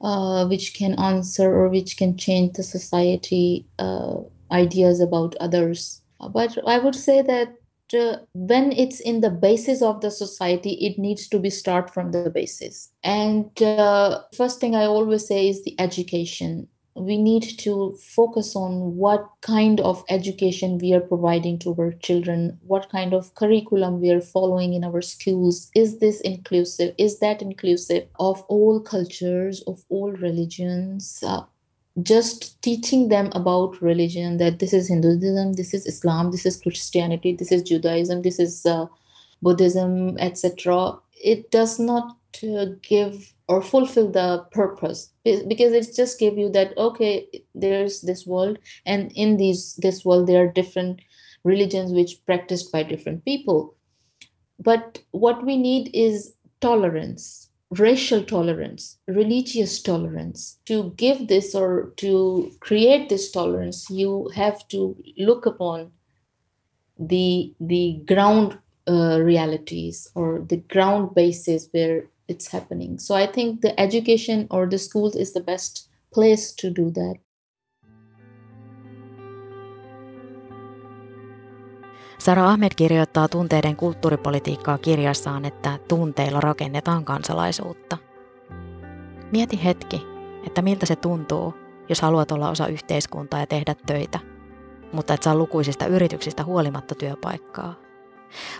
uh, 0.00 0.48
which 0.48 0.78
can 0.78 0.94
answer 0.98 1.54
or 1.54 1.70
which 1.70 1.98
can 1.98 2.16
change 2.16 2.50
the 2.54 2.62
society 2.62 3.66
uh, 3.82 4.24
ideas 4.60 5.00
about 5.00 5.34
others. 5.40 6.04
But 6.32 6.50
I 6.56 6.78
would 6.78 6.94
say 6.94 7.22
that 7.22 7.67
uh, 7.94 8.18
when 8.32 8.72
it's 8.72 9.00
in 9.00 9.20
the 9.20 9.30
basis 9.30 9.82
of 9.82 10.00
the 10.00 10.10
society 10.10 10.72
it 10.86 10.98
needs 10.98 11.28
to 11.28 11.38
be 11.38 11.50
start 11.50 11.92
from 11.92 12.12
the 12.12 12.30
basis. 12.30 12.92
And 13.02 13.50
uh, 13.62 14.22
first 14.36 14.60
thing 14.60 14.74
i 14.74 14.84
always 14.84 15.26
say 15.26 15.48
is 15.48 15.64
the 15.64 15.78
education. 15.80 16.68
We 16.94 17.16
need 17.16 17.44
to 17.60 17.96
focus 18.00 18.56
on 18.56 18.96
what 18.96 19.28
kind 19.40 19.80
of 19.80 20.04
education 20.08 20.78
we 20.78 20.92
are 20.94 21.00
providing 21.00 21.60
to 21.60 21.70
our 21.78 21.92
children 21.92 22.58
what 22.66 22.90
kind 22.90 23.14
of 23.14 23.34
curriculum 23.36 24.00
we 24.00 24.10
are 24.10 24.20
following 24.20 24.74
in 24.74 24.82
our 24.82 25.00
schools. 25.00 25.70
Is 25.76 26.00
this 26.00 26.20
inclusive? 26.22 26.94
Is 26.98 27.20
that 27.20 27.40
inclusive 27.40 28.08
of 28.18 28.42
all 28.48 28.80
cultures 28.80 29.62
of 29.68 29.84
all 29.88 30.10
religions? 30.10 31.22
Uh, 31.24 31.42
just 32.02 32.60
teaching 32.62 33.08
them 33.08 33.30
about 33.34 33.80
religion 33.82 34.36
that 34.36 34.58
this 34.58 34.72
is 34.72 34.88
hinduism 34.88 35.54
this 35.54 35.74
is 35.74 35.86
islam 35.86 36.30
this 36.30 36.46
is 36.46 36.60
christianity 36.60 37.34
this 37.34 37.50
is 37.50 37.62
judaism 37.62 38.22
this 38.22 38.38
is 38.38 38.64
uh, 38.66 38.86
buddhism 39.42 40.16
etc 40.18 40.96
it 41.22 41.50
does 41.50 41.78
not 41.78 42.16
uh, 42.42 42.66
give 42.82 43.34
or 43.48 43.62
fulfill 43.62 44.10
the 44.10 44.46
purpose. 44.52 45.10
Because 45.24 45.72
it 45.72 45.94
just 45.96 46.18
give 46.18 46.36
you 46.38 46.48
that 46.50 46.76
okay 46.76 47.26
there's 47.54 48.02
this 48.02 48.26
world 48.26 48.58
and 48.86 49.10
in 49.14 49.36
these 49.36 49.74
this 49.76 50.04
world 50.04 50.26
there 50.26 50.44
are 50.44 50.52
different 50.52 51.00
religions 51.44 51.92
which 51.92 52.24
practiced 52.26 52.70
by 52.70 52.82
different 52.82 53.24
people. 53.24 53.74
But 54.60 55.02
what 55.12 55.44
we 55.44 55.56
need 55.56 55.90
is 55.94 56.34
tolerance 56.60 57.47
racial 57.70 58.22
tolerance, 58.24 58.98
religious 59.06 59.82
tolerance. 59.82 60.58
To 60.66 60.92
give 60.96 61.28
this 61.28 61.54
or 61.54 61.92
to 61.96 62.50
create 62.60 63.08
this 63.08 63.30
tolerance, 63.30 63.90
you 63.90 64.30
have 64.34 64.66
to 64.68 64.96
look 65.18 65.46
upon 65.46 65.92
the 66.98 67.54
the 67.60 68.00
ground 68.06 68.58
uh, 68.86 69.20
realities 69.20 70.08
or 70.14 70.40
the 70.40 70.56
ground 70.56 71.14
basis 71.14 71.68
where 71.72 72.08
it's 72.28 72.48
happening. 72.48 72.98
So 72.98 73.14
I 73.14 73.26
think 73.26 73.60
the 73.60 73.78
education 73.80 74.46
or 74.50 74.66
the 74.66 74.78
schools 74.78 75.16
is 75.16 75.32
the 75.32 75.40
best 75.40 75.88
place 76.12 76.52
to 76.54 76.70
do 76.70 76.90
that. 76.90 77.16
Sara 82.18 82.48
Ahmed 82.48 82.72
kirjoittaa 82.76 83.28
tunteiden 83.28 83.76
kulttuuripolitiikkaa 83.76 84.78
kirjassaan, 84.78 85.44
että 85.44 85.78
tunteilla 85.88 86.40
rakennetaan 86.40 87.04
kansalaisuutta. 87.04 87.96
Mieti 89.32 89.64
hetki, 89.64 90.06
että 90.46 90.62
miltä 90.62 90.86
se 90.86 90.96
tuntuu, 90.96 91.54
jos 91.88 92.00
haluat 92.00 92.32
olla 92.32 92.50
osa 92.50 92.66
yhteiskuntaa 92.66 93.40
ja 93.40 93.46
tehdä 93.46 93.74
töitä, 93.86 94.18
mutta 94.92 95.14
et 95.14 95.22
saa 95.22 95.34
lukuisista 95.36 95.86
yrityksistä 95.86 96.44
huolimatta 96.44 96.94
työpaikkaa. 96.94 97.74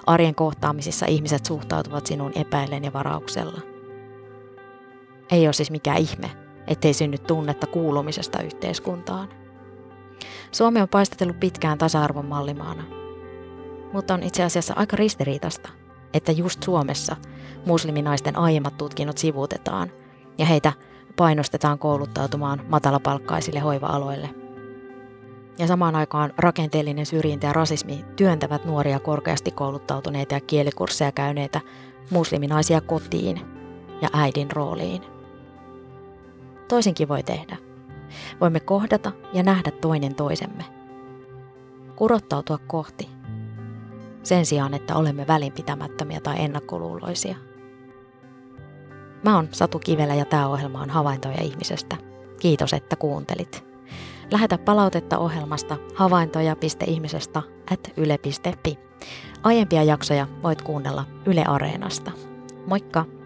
Arjen 0.06 0.34
kohtaamisissa 0.34 1.06
ihmiset 1.06 1.46
suhtautuvat 1.46 2.06
sinuun 2.06 2.32
epäillen 2.34 2.84
ja 2.84 2.92
varauksella. 2.92 3.60
Ei 5.30 5.46
ole 5.46 5.52
siis 5.52 5.70
mikään 5.70 5.98
ihme, 5.98 6.30
ettei 6.66 6.94
synny 6.94 7.18
tunnetta 7.18 7.66
kuulumisesta 7.66 8.42
yhteiskuntaan. 8.42 9.28
Suomi 10.52 10.80
on 10.80 10.88
paistatellut 10.88 11.40
pitkään 11.40 11.78
tasa-arvon 11.78 12.26
mallimaana– 12.26 12.84
mutta 13.92 14.14
on 14.14 14.22
itse 14.22 14.44
asiassa 14.44 14.74
aika 14.76 14.96
ristiriitasta, 14.96 15.68
että 16.14 16.32
just 16.32 16.62
Suomessa 16.62 17.16
musliminaisten 17.66 18.38
aiemmat 18.38 18.76
tutkinnot 18.76 19.18
sivuutetaan 19.18 19.90
ja 20.38 20.46
heitä 20.46 20.72
painostetaan 21.16 21.78
kouluttautumaan 21.78 22.60
matalapalkkaisille 22.68 23.60
hoiva-aloille. 23.60 24.30
Ja 25.58 25.66
samaan 25.66 25.96
aikaan 25.96 26.32
rakenteellinen 26.36 27.06
syrjintä 27.06 27.46
ja 27.46 27.52
rasismi 27.52 28.04
työntävät 28.16 28.64
nuoria 28.64 29.00
korkeasti 29.00 29.50
kouluttautuneita 29.50 30.34
ja 30.34 30.40
kielikursseja 30.40 31.12
käyneitä 31.12 31.60
musliminaisia 32.10 32.80
kotiin 32.80 33.40
ja 34.02 34.08
äidin 34.12 34.50
rooliin. 34.52 35.02
Toisinkin 36.68 37.08
voi 37.08 37.22
tehdä. 37.22 37.56
Voimme 38.40 38.60
kohdata 38.60 39.12
ja 39.32 39.42
nähdä 39.42 39.70
toinen 39.70 40.14
toisemme. 40.14 40.64
Kurottautua 41.96 42.58
kohti 42.58 43.17
sen 44.28 44.46
sijaan, 44.46 44.74
että 44.74 44.96
olemme 44.96 45.26
välinpitämättömiä 45.26 46.20
tai 46.20 46.36
ennakkoluuloisia. 46.38 47.36
Mä 49.24 49.36
oon 49.36 49.48
Satu 49.52 49.78
Kivelä 49.78 50.14
ja 50.14 50.24
tämä 50.24 50.48
ohjelma 50.48 50.82
on 50.82 50.90
Havaintoja 50.90 51.42
ihmisestä. 51.42 51.96
Kiitos, 52.40 52.72
että 52.72 52.96
kuuntelit. 52.96 53.64
Lähetä 54.30 54.58
palautetta 54.58 55.18
ohjelmasta 55.18 55.76
havaintoja.ihmisestä 55.94 57.42
at 57.72 57.90
yle.fi. 57.96 58.78
Aiempia 59.42 59.82
jaksoja 59.82 60.26
voit 60.42 60.62
kuunnella 60.62 61.04
Yle 61.26 61.44
Areenasta. 61.44 62.10
Moikka! 62.66 63.17